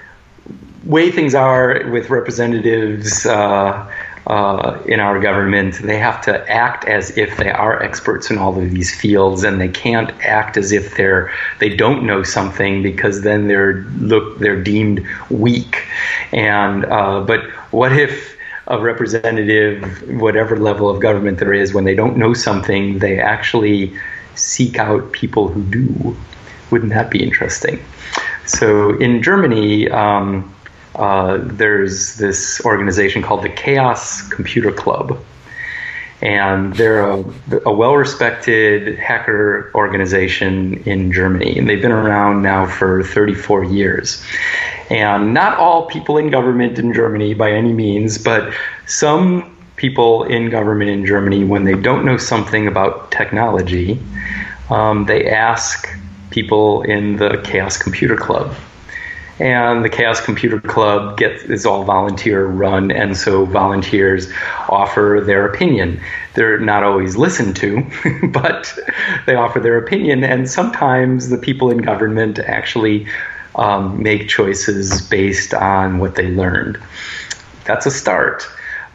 [0.86, 3.92] way things are with representatives uh,
[4.26, 8.60] uh, in our government, they have to act as if they are experts in all
[8.60, 11.30] of these fields, and they can't act as if they're
[11.60, 15.84] they don't know something because then they're look they're deemed weak.
[16.32, 18.36] And uh, but what if
[18.68, 23.96] a representative, whatever level of government there is, when they don't know something, they actually
[24.34, 26.16] seek out people who do?
[26.72, 27.78] Wouldn't that be interesting?
[28.44, 29.88] So in Germany.
[29.88, 30.52] Um,
[30.96, 35.22] uh, there's this organization called the Chaos Computer Club.
[36.22, 37.22] And they're a,
[37.66, 41.58] a well respected hacker organization in Germany.
[41.58, 44.24] And they've been around now for 34 years.
[44.88, 48.54] And not all people in government in Germany by any means, but
[48.86, 54.00] some people in government in Germany, when they don't know something about technology,
[54.70, 55.86] um, they ask
[56.30, 58.56] people in the Chaos Computer Club
[59.38, 64.30] and the Chaos Computer Club gets is all volunteer run, and so volunteers
[64.68, 66.00] offer their opinion.
[66.34, 67.86] They're not always listened to,
[68.30, 68.72] but
[69.26, 73.06] they offer their opinion, and sometimes the people in government actually
[73.56, 76.78] um, make choices based on what they learned.
[77.64, 78.46] That's a start.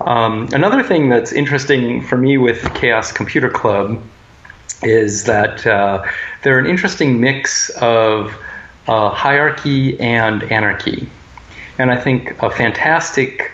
[0.02, 4.02] Um, another thing that's interesting for me with Chaos Computer Club
[4.82, 6.04] is that uh,
[6.42, 8.34] they're an interesting mix of
[8.92, 11.08] uh, hierarchy and anarchy.
[11.78, 13.50] And I think a fantastic,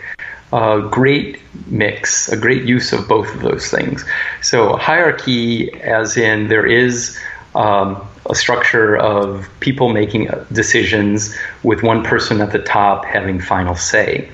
[0.52, 4.04] uh, great mix, a great use of both of those things.
[4.42, 7.20] So, hierarchy, as in there is
[7.54, 13.76] um, a structure of people making decisions with one person at the top having final
[13.76, 14.28] say.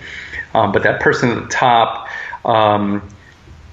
[0.54, 2.08] Um, but that person at the top
[2.46, 3.06] um,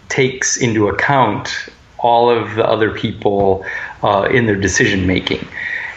[0.08, 1.68] takes into account
[1.98, 3.64] all of the other people
[4.02, 5.46] uh, in their decision making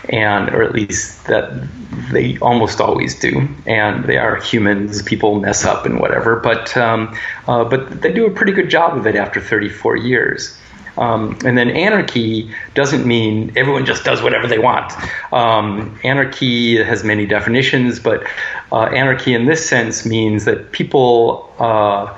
[0.09, 1.67] and or at least that
[2.11, 3.47] they almost always do.
[3.65, 6.37] And they are humans; people mess up and whatever.
[6.37, 10.57] But um, uh, but they do a pretty good job of it after 34 years.
[10.97, 14.93] Um, and then anarchy doesn't mean everyone just does whatever they want.
[15.33, 18.23] Um, anarchy has many definitions, but
[18.71, 22.15] uh, anarchy in this sense means that people uh,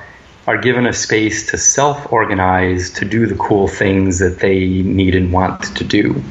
[0.47, 5.15] are given a space to self organize to do the cool things that they need
[5.15, 6.21] and want to do.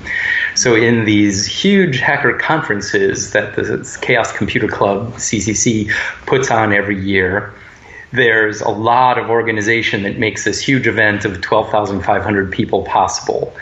[0.54, 5.90] So, in these huge hacker conferences that the Chaos Computer Club, CCC,
[6.26, 7.52] puts on every year,
[8.12, 13.52] there's a lot of organization that makes this huge event of 12,500 people possible.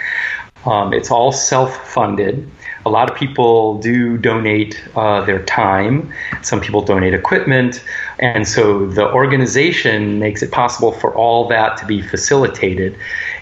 [0.67, 2.51] Um, it's all self funded.
[2.85, 6.13] A lot of people do donate uh, their time.
[6.43, 7.83] Some people donate equipment.
[8.19, 12.97] And so the organization makes it possible for all that to be facilitated.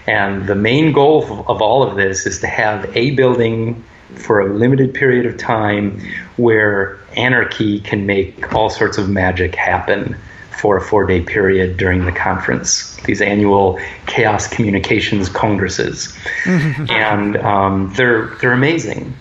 [0.07, 3.83] And the main goal of, of all of this is to have a building
[4.15, 5.99] for a limited period of time
[6.37, 10.15] where anarchy can make all sorts of magic happen
[10.61, 16.15] for a four day period during the conference, these annual chaos communications congresses.
[16.45, 19.13] and um, they're, they're amazing.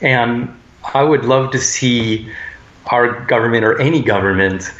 [0.00, 0.54] And
[0.94, 2.30] I would love to see
[2.86, 4.72] our government or any government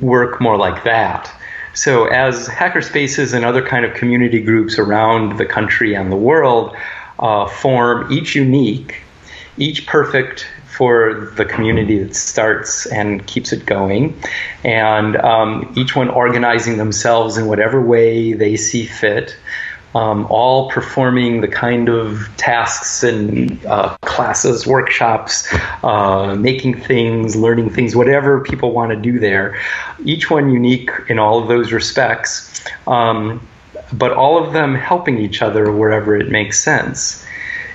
[0.00, 1.32] work more like that.
[1.74, 6.74] So, as hackerspaces and other kind of community groups around the country and the world
[7.18, 9.02] uh, form, each unique,
[9.58, 14.18] each perfect for the community that starts and keeps it going,
[14.64, 19.36] and um, each one organizing themselves in whatever way they see fit
[19.96, 25.48] um, all performing the kind of tasks and uh, classes, workshops,
[25.82, 29.58] uh, making things, learning things, whatever people want to do there.
[30.04, 33.40] Each one unique in all of those respects, um,
[33.90, 37.24] but all of them helping each other wherever it makes sense.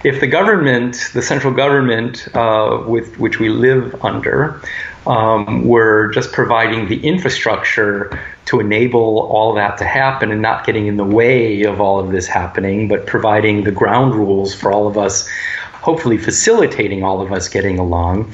[0.03, 4.61] if the government, the central government uh, with which we live under,
[5.07, 10.87] um, were just providing the infrastructure to enable all that to happen and not getting
[10.87, 14.87] in the way of all of this happening, but providing the ground rules for all
[14.87, 15.27] of us,
[15.73, 18.31] hopefully facilitating all of us getting along.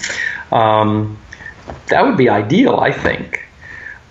[0.51, 1.17] Um,
[1.87, 3.46] that would be ideal, I think.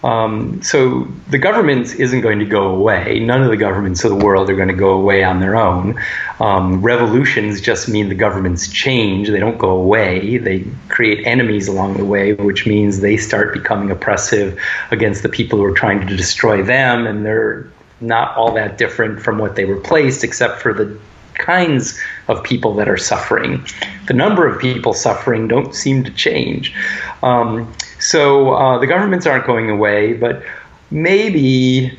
[0.05, 3.19] Um, so the government isn't going to go away.
[3.19, 5.99] None of the governments of the world are going to go away on their own.
[6.39, 9.29] Um, revolutions just mean the governments change.
[9.29, 10.37] They don't go away.
[10.39, 15.59] They create enemies along the way, which means they start becoming oppressive against the people
[15.59, 17.67] who are trying to destroy them, and they're
[18.01, 20.99] not all that different from what they replaced, except for the
[21.35, 23.65] kinds of people that are suffering.
[24.07, 26.75] The number of people suffering don't seem to change.
[27.23, 30.43] Um, so uh, the governments aren't going away, but
[30.91, 31.99] maybe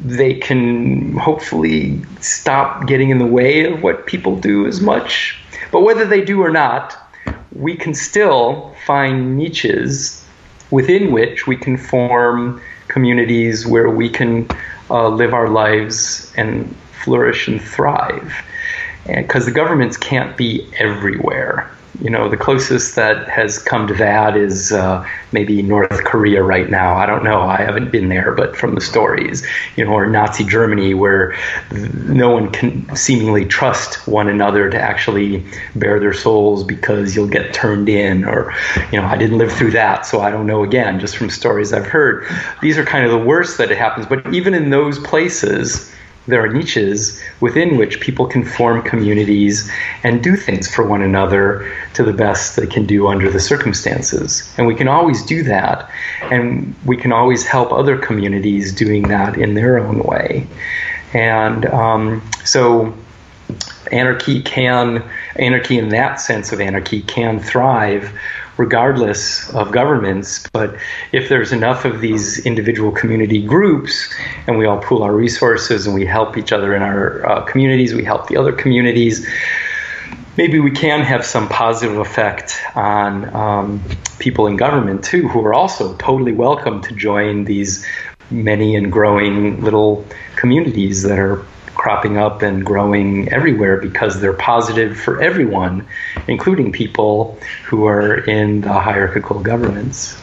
[0.00, 5.38] they can hopefully stop getting in the way of what people do as much.
[5.70, 6.96] But whether they do or not,
[7.52, 10.24] we can still find niches
[10.70, 14.48] within which we can form communities where we can
[14.90, 16.74] uh, live our lives and
[17.04, 18.32] flourish and thrive.
[19.06, 21.70] Because the governments can't be everywhere.
[22.00, 26.68] You know, the closest that has come to that is uh, maybe North Korea right
[26.68, 26.96] now.
[26.96, 27.42] I don't know.
[27.42, 31.36] I haven't been there, but from the stories, you know, or Nazi Germany, where
[31.72, 35.44] no one can seemingly trust one another to actually
[35.76, 38.52] bare their souls because you'll get turned in, or,
[38.90, 41.72] you know, I didn't live through that, so I don't know again, just from stories
[41.72, 42.26] I've heard.
[42.60, 44.06] These are kind of the worst that it happens.
[44.06, 45.92] But even in those places,
[46.26, 49.70] there are niches within which people can form communities
[50.02, 54.52] and do things for one another to the best they can do under the circumstances.
[54.56, 55.90] And we can always do that.
[56.22, 60.46] And we can always help other communities doing that in their own way.
[61.12, 62.94] And um, so
[63.92, 68.10] anarchy can, anarchy in that sense of anarchy can thrive
[68.56, 70.48] regardless of governments.
[70.52, 70.76] But
[71.12, 74.12] if there's enough of these individual community groups
[74.46, 77.94] and we all pool our resources and we help each other in our uh, communities,
[77.94, 79.26] we help the other communities,
[80.36, 83.82] maybe we can have some positive effect on um,
[84.18, 87.86] people in government too, who are also totally welcome to join these
[88.30, 90.04] many and growing little
[90.36, 91.44] communities that are
[91.74, 95.86] cropping up and growing everywhere because they're positive for everyone,
[96.28, 100.20] including people who are in the hierarchical governments.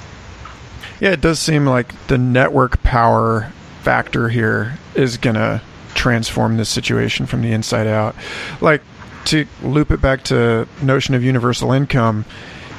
[1.00, 5.62] Yeah, it does seem like the network power factor here is going to
[5.96, 8.16] transform this situation from the inside out.
[8.62, 8.82] Like
[9.26, 12.26] to loop it back to notion of universal income,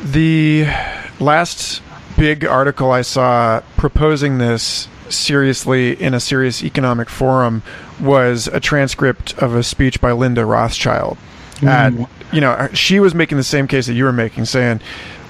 [0.02, 0.66] the
[1.20, 1.82] last
[2.16, 7.62] big article I saw proposing this seriously in a serious economic forum
[8.00, 11.18] was a transcript of a speech by Linda Rothschild.
[11.56, 11.68] Mm.
[11.68, 14.80] At, you know, she was making the same case that you were making, saying,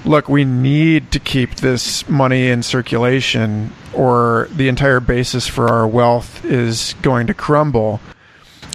[0.05, 5.87] look, we need to keep this money in circulation or the entire basis for our
[5.87, 7.99] wealth is going to crumble.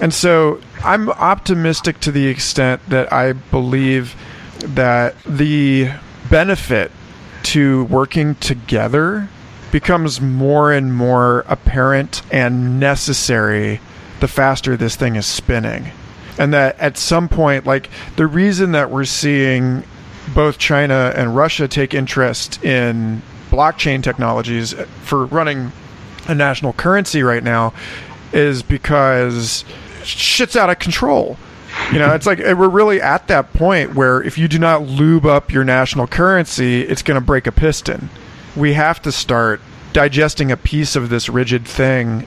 [0.01, 4.15] And so I'm optimistic to the extent that I believe
[4.61, 5.91] that the
[6.31, 6.93] benefit
[7.45, 9.29] to working together
[9.71, 13.81] becomes more and more apparent and necessary
[14.21, 15.91] the faster this thing is spinning.
[16.39, 19.85] And that at some point, like the reason that we're seeing
[20.35, 25.73] both China and Russia take interest in blockchain technologies for running
[26.27, 27.73] a national currency right now
[28.33, 29.65] is because
[30.05, 31.37] shit's out of control.
[31.93, 34.83] You know, it's like eh, we're really at that point where if you do not
[34.83, 38.11] lube up your national currency, it's going to break a piston
[38.59, 39.61] we have to start
[39.93, 42.27] digesting a piece of this rigid thing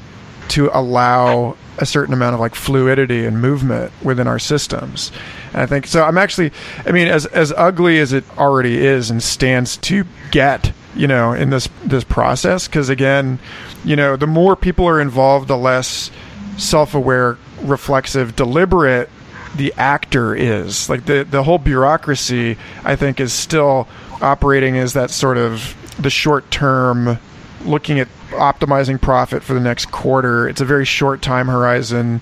[0.50, 5.12] to allow a certain amount of like fluidity and movement within our systems.
[5.54, 6.04] And I think so.
[6.04, 6.52] I'm actually,
[6.86, 11.34] I mean, as as ugly as it already is and stands to get, you know,
[11.34, 13.40] in this this process, because again,
[13.86, 16.12] you know, the more people are involved, the less
[16.58, 19.10] self-aware, reflexive, deliberate
[19.56, 20.90] the actor is.
[20.90, 23.88] Like the the whole bureaucracy, I think, is still
[24.22, 27.18] operating as that sort of the short term
[27.66, 30.48] looking at optimizing profit for the next quarter.
[30.48, 32.22] It's a very short time horizon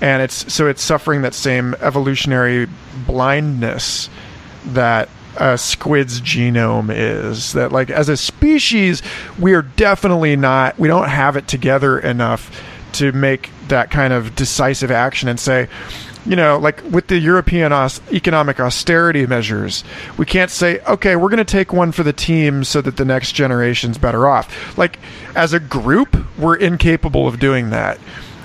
[0.00, 2.66] and it's so it's suffering that same evolutionary
[3.06, 4.10] blindness
[4.66, 9.02] that a squid's genome is that like as a species
[9.38, 14.36] we are definitely not we don't have it together enough to make that kind of
[14.36, 15.68] decisive action and say
[16.26, 19.84] you know, like with the European aus- economic austerity measures,
[20.16, 23.04] we can't say, okay, we're going to take one for the team so that the
[23.04, 24.76] next generation's better off.
[24.78, 24.98] Like,
[25.34, 27.98] as a group, we're incapable of doing that.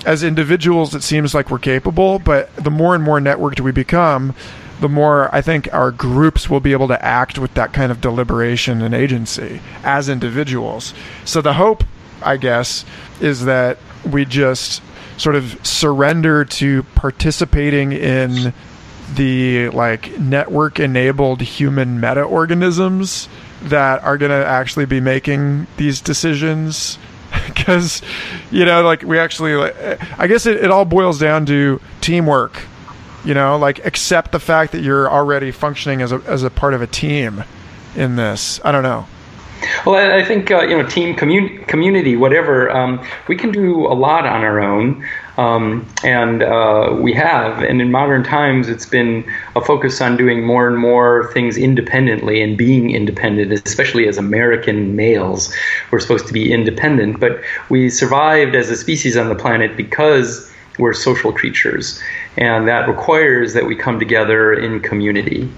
[0.06, 4.34] as individuals, it seems like we're capable, but the more and more networked we become,
[4.80, 8.00] the more I think our groups will be able to act with that kind of
[8.00, 10.94] deliberation and agency as individuals.
[11.26, 11.84] So the hope,
[12.22, 12.86] I guess,
[13.20, 13.78] is that
[14.10, 14.82] we just
[15.20, 18.54] sort of surrender to participating in
[19.16, 23.28] the like network enabled human meta organisms
[23.64, 26.98] that are going to actually be making these decisions.
[27.46, 28.02] Because
[28.50, 29.76] you know like we actually like,
[30.20, 32.60] i guess it, it all boils down to teamwork
[33.24, 33.58] you know?
[33.58, 36.88] Like accept the fact that you're already functioning as a, as a part of a
[36.88, 37.44] team
[37.96, 38.60] in this.
[38.64, 39.06] I don't know
[39.86, 42.70] well, I think uh, you know, team, commun- community, whatever.
[42.70, 45.06] Um, we can do a lot on our own,
[45.38, 47.64] um, and uh, we have.
[47.64, 52.42] And in modern times, it's been a focus on doing more and more things independently
[52.42, 55.54] and being independent, especially as American males.
[55.92, 60.52] We're supposed to be independent, but we survived as a species on the planet because
[60.78, 62.02] we're social creatures,
[62.38, 65.50] and that requires that we come together in community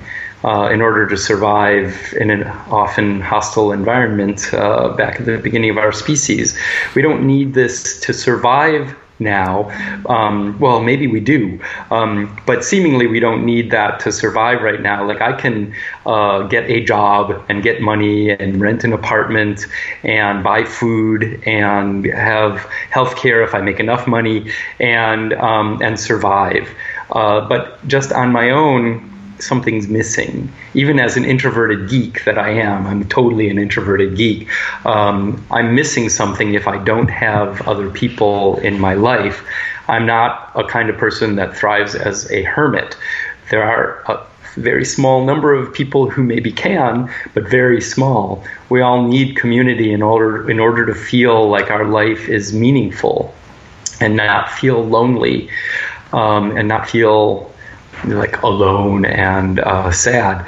[0.43, 5.69] uh, in order to survive in an often hostile environment uh, back at the beginning
[5.69, 6.57] of our species.
[6.95, 9.69] We don't need this to survive now.
[10.07, 11.59] Um, well, maybe we do,
[11.91, 15.07] um, but seemingly we don't need that to survive right now.
[15.07, 15.73] Like I can
[16.05, 19.67] uh, get a job and get money and rent an apartment
[20.03, 22.59] and buy food and have
[22.89, 26.67] health care if I make enough money and um, and survive.
[27.11, 29.10] Uh, but just on my own,
[29.41, 30.51] something's missing.
[30.73, 34.47] Even as an introverted geek that I am, I'm totally an introverted geek.
[34.85, 39.43] Um, I'm missing something if I don't have other people in my life.
[39.87, 42.97] I'm not a kind of person that thrives as a hermit.
[43.49, 48.43] There are a very small number of people who maybe can, but very small.
[48.69, 53.33] We all need community in order in order to feel like our life is meaningful
[53.99, 55.49] and not feel lonely
[56.13, 57.50] um, and not feel
[58.05, 60.47] like alone and uh, sad.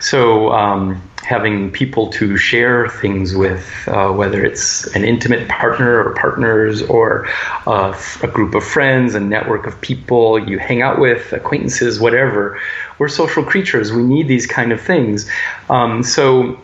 [0.00, 6.14] So um, having people to share things with, uh, whether it's an intimate partner or
[6.14, 7.28] partners or
[7.66, 12.58] uh, a group of friends, a network of people you hang out with, acquaintances, whatever.
[12.98, 13.92] We're social creatures.
[13.92, 15.30] We need these kind of things.
[15.68, 16.58] Um, so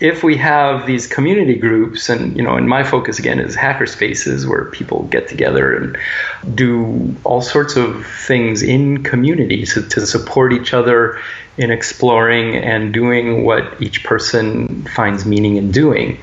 [0.00, 3.86] if we have these community groups, and you know, and my focus again is hacker
[3.86, 10.06] spaces where people get together and do all sorts of things in community to, to
[10.06, 11.20] support each other
[11.56, 16.18] in exploring and doing what each person finds meaning in doing.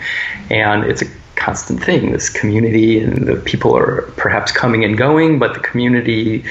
[0.50, 2.14] And it's a constant thing.
[2.14, 6.46] This community and the people are perhaps coming and going, but the community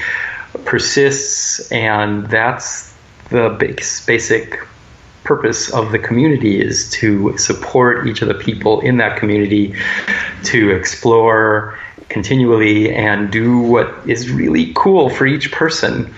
[0.63, 2.93] persists, and that's
[3.29, 3.49] the
[4.05, 4.59] basic
[5.25, 9.75] purpose of the community is to support each of the people in that community
[10.43, 11.77] to explore
[12.09, 16.13] continually and do what is really cool for each person.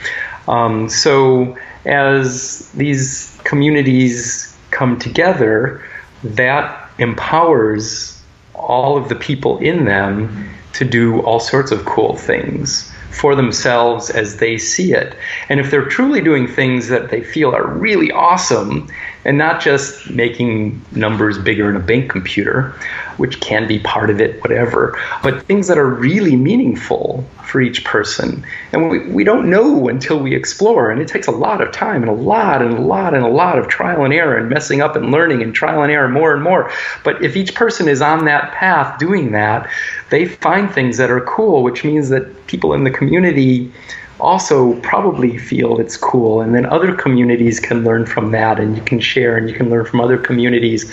[0.47, 5.81] Um, so, as these communities come together,
[6.23, 8.21] that empowers
[8.53, 14.09] all of the people in them to do all sorts of cool things for themselves
[14.09, 15.15] as they see it.
[15.49, 18.89] And if they're truly doing things that they feel are really awesome
[19.25, 22.75] and not just making numbers bigger in a bank computer,
[23.17, 27.83] which can be part of it, whatever, but things that are really meaningful for each
[27.85, 28.45] person.
[28.73, 30.91] And we, we don't know until we explore.
[30.91, 33.29] And it takes a lot of time and a lot and a lot and a
[33.29, 36.33] lot of trial and error and messing up and learning and trial and error more
[36.33, 36.71] and more.
[37.03, 39.69] But if each person is on that path doing that,
[40.09, 43.71] they find things that are cool, which means that people in the community
[44.19, 48.81] also probably feel it's cool and then other communities can learn from that and you
[48.81, 50.91] can share and you can learn from other communities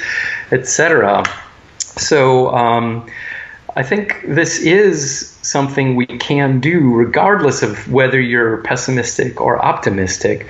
[0.51, 1.25] etc
[1.79, 3.07] so um,
[3.77, 10.47] i think this is something we can do regardless of whether you're pessimistic or optimistic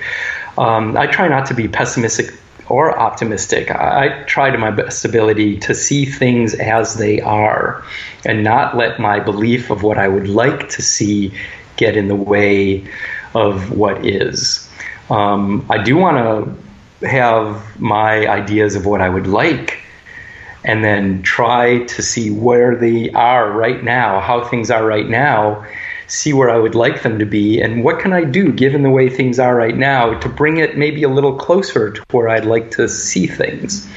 [0.57, 2.33] um, i try not to be pessimistic
[2.67, 3.69] or optimistic.
[3.71, 7.83] I, try to my best ability to see things as they are
[8.25, 11.33] and not let my belief of what I would like to see
[11.77, 12.87] get in the way
[13.33, 14.69] of what is.
[15.09, 16.17] Um, I do want
[17.01, 19.79] to have my ideas of what I would like
[20.65, 25.65] and then try to see where they are right now, how things are right now,
[26.07, 28.89] see where I would like them to be, and what can I do given the
[28.89, 32.45] way things are right now to bring it maybe a little closer to where I'd
[32.45, 33.87] like to see things.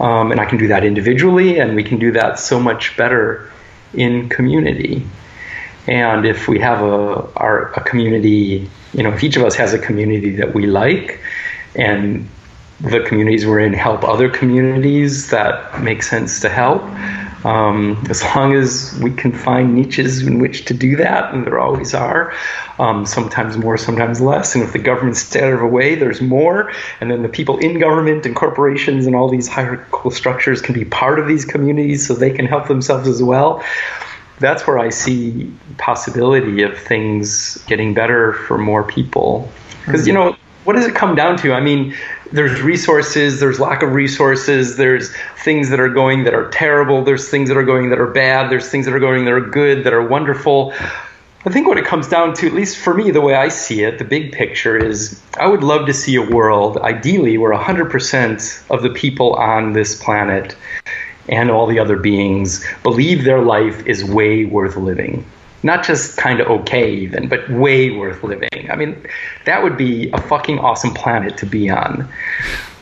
[0.00, 3.50] Um, and I can do that individually, and we can do that so much better
[3.92, 5.06] in community.
[5.86, 9.74] And if we have a our a community, you know, if each of us has
[9.74, 11.20] a community that we like,
[11.74, 12.28] and
[12.80, 16.82] the communities we're in help other communities that make sense to help,
[17.44, 21.60] Um, as long as we can find niches in which to do that, and there
[21.60, 22.32] always are,
[22.80, 24.56] um, sometimes more, sometimes less.
[24.56, 26.72] And if the government's out of the way, there's more.
[27.00, 30.84] And then the people in government and corporations and all these hierarchical structures can be
[30.84, 33.62] part of these communities so they can help themselves as well.
[34.40, 39.48] That's where I see possibility of things getting better for more people.
[39.86, 40.34] Because, you know,
[40.68, 41.54] what does it come down to?
[41.54, 41.96] I mean,
[42.30, 47.26] there's resources, there's lack of resources, there's things that are going that are terrible, there's
[47.30, 49.84] things that are going that are bad, there's things that are going that are good,
[49.84, 50.74] that are wonderful.
[51.46, 53.82] I think what it comes down to, at least for me, the way I see
[53.82, 58.70] it, the big picture is I would love to see a world, ideally, where 100%
[58.70, 60.54] of the people on this planet
[61.30, 65.24] and all the other beings believe their life is way worth living.
[65.62, 68.70] Not just kind of okay, even, but way worth living.
[68.70, 68.96] I mean,
[69.44, 72.08] that would be a fucking awesome planet to be on.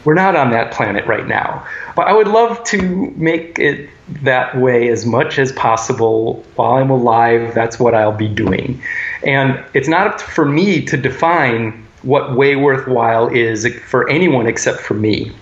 [0.04, 1.66] We're not on that planet right now.
[1.96, 3.88] But I would love to make it
[4.22, 7.54] that way as much as possible while I'm alive.
[7.54, 8.80] That's what I'll be doing.
[9.24, 14.80] And it's not up for me to define what way worthwhile is for anyone except
[14.80, 15.32] for me.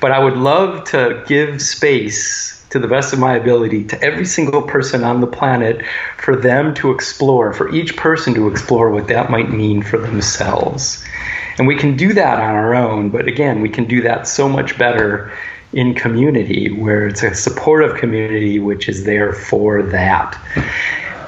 [0.00, 4.26] But I would love to give space to the best of my ability to every
[4.26, 5.84] single person on the planet
[6.18, 11.04] for them to explore, for each person to explore what that might mean for themselves.
[11.58, 14.48] And we can do that on our own, but again, we can do that so
[14.48, 15.32] much better
[15.72, 20.40] in community, where it's a supportive community which is there for that.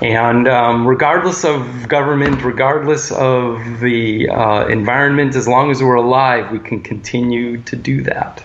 [0.02, 6.50] And um, regardless of government, regardless of the uh, environment, as long as we're alive,
[6.50, 8.42] we can continue to do that.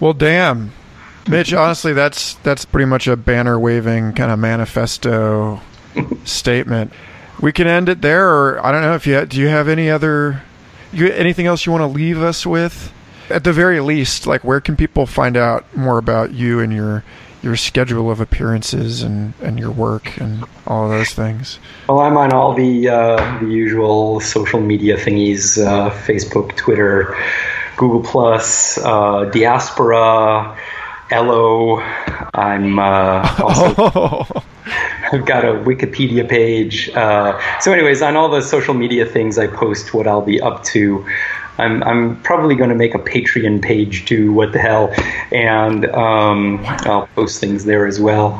[0.00, 0.72] Well, damn,
[1.28, 1.52] Mitch.
[1.52, 5.60] Honestly, that's that's pretty much a banner waving kind of manifesto
[6.24, 6.92] statement.
[7.40, 9.38] We can end it there, or I don't know if you do.
[9.38, 10.42] You have any other,
[10.92, 12.92] you, anything else you want to leave us with?
[13.30, 17.04] at the very least, like where can people find out more about you and your
[17.42, 21.60] your schedule of appearances and, and your work and all of those things?
[21.88, 27.16] Well, I'm on all the uh, the usual social media thingies: uh, Facebook, Twitter,
[27.76, 30.56] Google Plus, uh, Diaspora,
[31.10, 31.80] Ello.
[32.34, 34.42] I'm uh, also.
[35.12, 36.90] I've got a Wikipedia page.
[36.90, 40.64] Uh, so, anyways, on all the social media things, I post what I'll be up
[40.64, 41.06] to.
[41.58, 44.32] I'm, I'm probably going to make a Patreon page too.
[44.32, 44.92] What the hell?
[45.32, 48.34] And um, I'll post things there as well.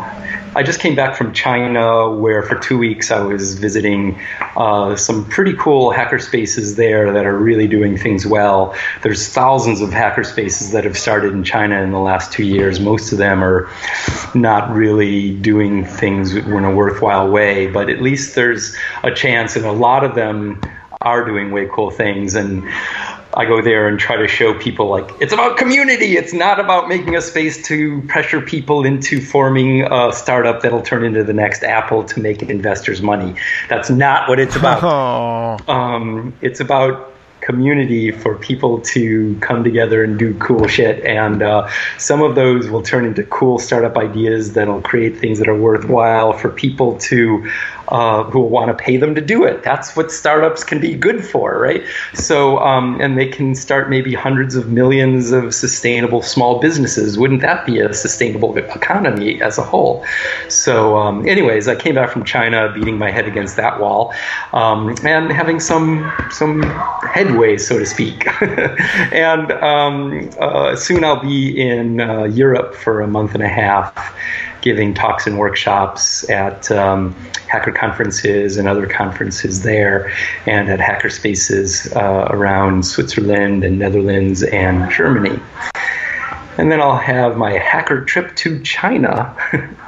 [0.56, 4.18] I just came back from China, where for two weeks I was visiting
[4.56, 8.74] uh, some pretty cool hacker spaces there that are really doing things well.
[9.02, 12.80] There's thousands of hacker spaces that have started in China in the last two years.
[12.80, 13.68] Most of them are
[14.34, 19.66] not really doing things in a worthwhile way, but at least there's a chance, and
[19.66, 20.58] a lot of them
[21.06, 22.68] are doing way cool things and
[23.36, 26.16] I go there and try to show people like it's about community.
[26.16, 31.04] It's not about making a space to pressure people into forming a startup that'll turn
[31.04, 33.34] into the next Apple to make investors money.
[33.68, 34.82] That's not what it's about.
[34.86, 35.56] Oh.
[35.72, 41.04] Um, it's about community for people to come together and do cool shit.
[41.04, 41.68] And uh,
[41.98, 46.32] some of those will turn into cool startup ideas that'll create things that are worthwhile
[46.32, 47.50] for people to
[47.88, 49.62] uh, who will want to pay them to do it.
[49.62, 51.82] That's what startups can be good for, right?
[52.14, 57.18] So, um, and they can start maybe hundreds of millions of sustainable small businesses.
[57.18, 60.04] Wouldn't that be a sustainable economy as a whole?
[60.48, 64.12] So, um, anyways, I came back from China, beating my head against that wall,
[64.52, 66.62] um, and having some some
[67.02, 68.26] headway, so to speak.
[69.12, 74.14] and um, uh, soon I'll be in uh, Europe for a month and a half
[74.66, 77.14] giving talks and workshops at um,
[77.48, 80.10] hacker conferences and other conferences there,
[80.44, 85.40] and at hacker spaces uh, around Switzerland and Netherlands and Germany.
[86.58, 89.36] And then I'll have my hacker trip to China.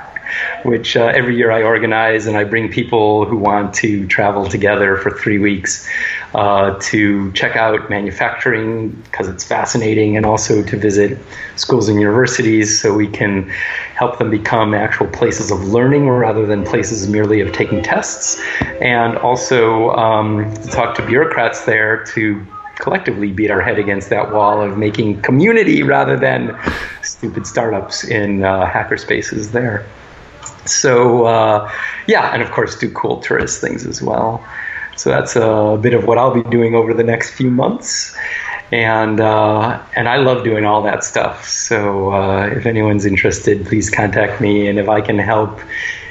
[0.62, 4.96] which uh, every year I organize and I bring people who want to travel together
[4.96, 5.88] for three weeks
[6.34, 11.18] uh, to check out manufacturing because it's fascinating and also to visit
[11.56, 13.48] schools and universities so we can
[13.94, 18.40] help them become actual places of learning rather than places merely of taking tests
[18.80, 22.46] and also um, to talk to bureaucrats there to
[22.78, 26.56] collectively beat our head against that wall of making community rather than
[27.02, 29.84] stupid startups in uh, hacker spaces there.
[30.70, 31.70] So, uh,
[32.06, 34.44] yeah, and of course, do cool tourist things as well.
[34.96, 38.16] So that's a bit of what I'll be doing over the next few months,
[38.72, 41.48] and uh, and I love doing all that stuff.
[41.48, 45.60] So uh, if anyone's interested, please contact me, and if I can help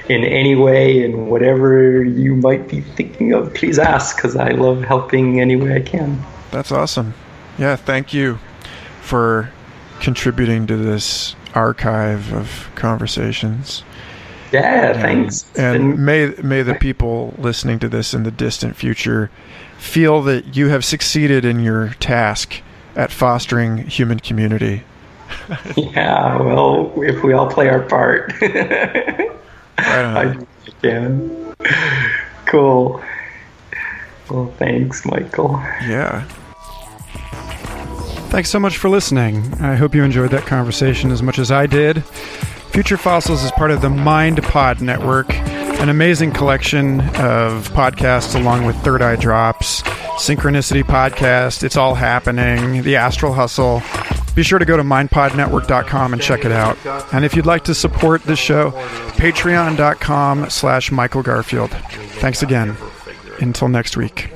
[0.07, 4.83] in any way in whatever you might be thinking of, please ask because I love
[4.83, 6.23] helping any way I can.
[6.51, 7.13] That's awesome.
[7.57, 8.39] Yeah, thank you
[9.01, 9.51] for
[9.99, 13.83] contributing to this archive of conversations.
[14.51, 15.45] Yeah, thanks.
[15.57, 19.29] And may may the people listening to this in the distant future
[19.77, 22.61] feel that you have succeeded in your task
[22.95, 24.83] at fostering human community.
[25.75, 29.29] yeah, well, if we all play our part, right
[29.77, 30.37] I
[30.81, 31.55] can.
[32.45, 33.03] Cool.
[34.29, 35.61] Well, thanks, Michael.
[35.85, 36.25] Yeah.
[38.29, 39.53] Thanks so much for listening.
[39.55, 42.03] I hope you enjoyed that conversation as much as I did.
[42.77, 48.67] Future Fossils is part of the Mind Pod Network, an amazing collection of podcasts along
[48.67, 53.81] with Third Eye Drops, Synchronicity Podcast, It's All Happening, The Astral Hustle.
[54.35, 56.77] Be sure to go to mindpodnetwork.com and check it out.
[57.11, 58.69] And if you'd like to support the show,
[59.15, 61.71] patreon.com slash Michael Garfield.
[61.71, 62.77] Thanks again.
[63.39, 64.29] Until next week.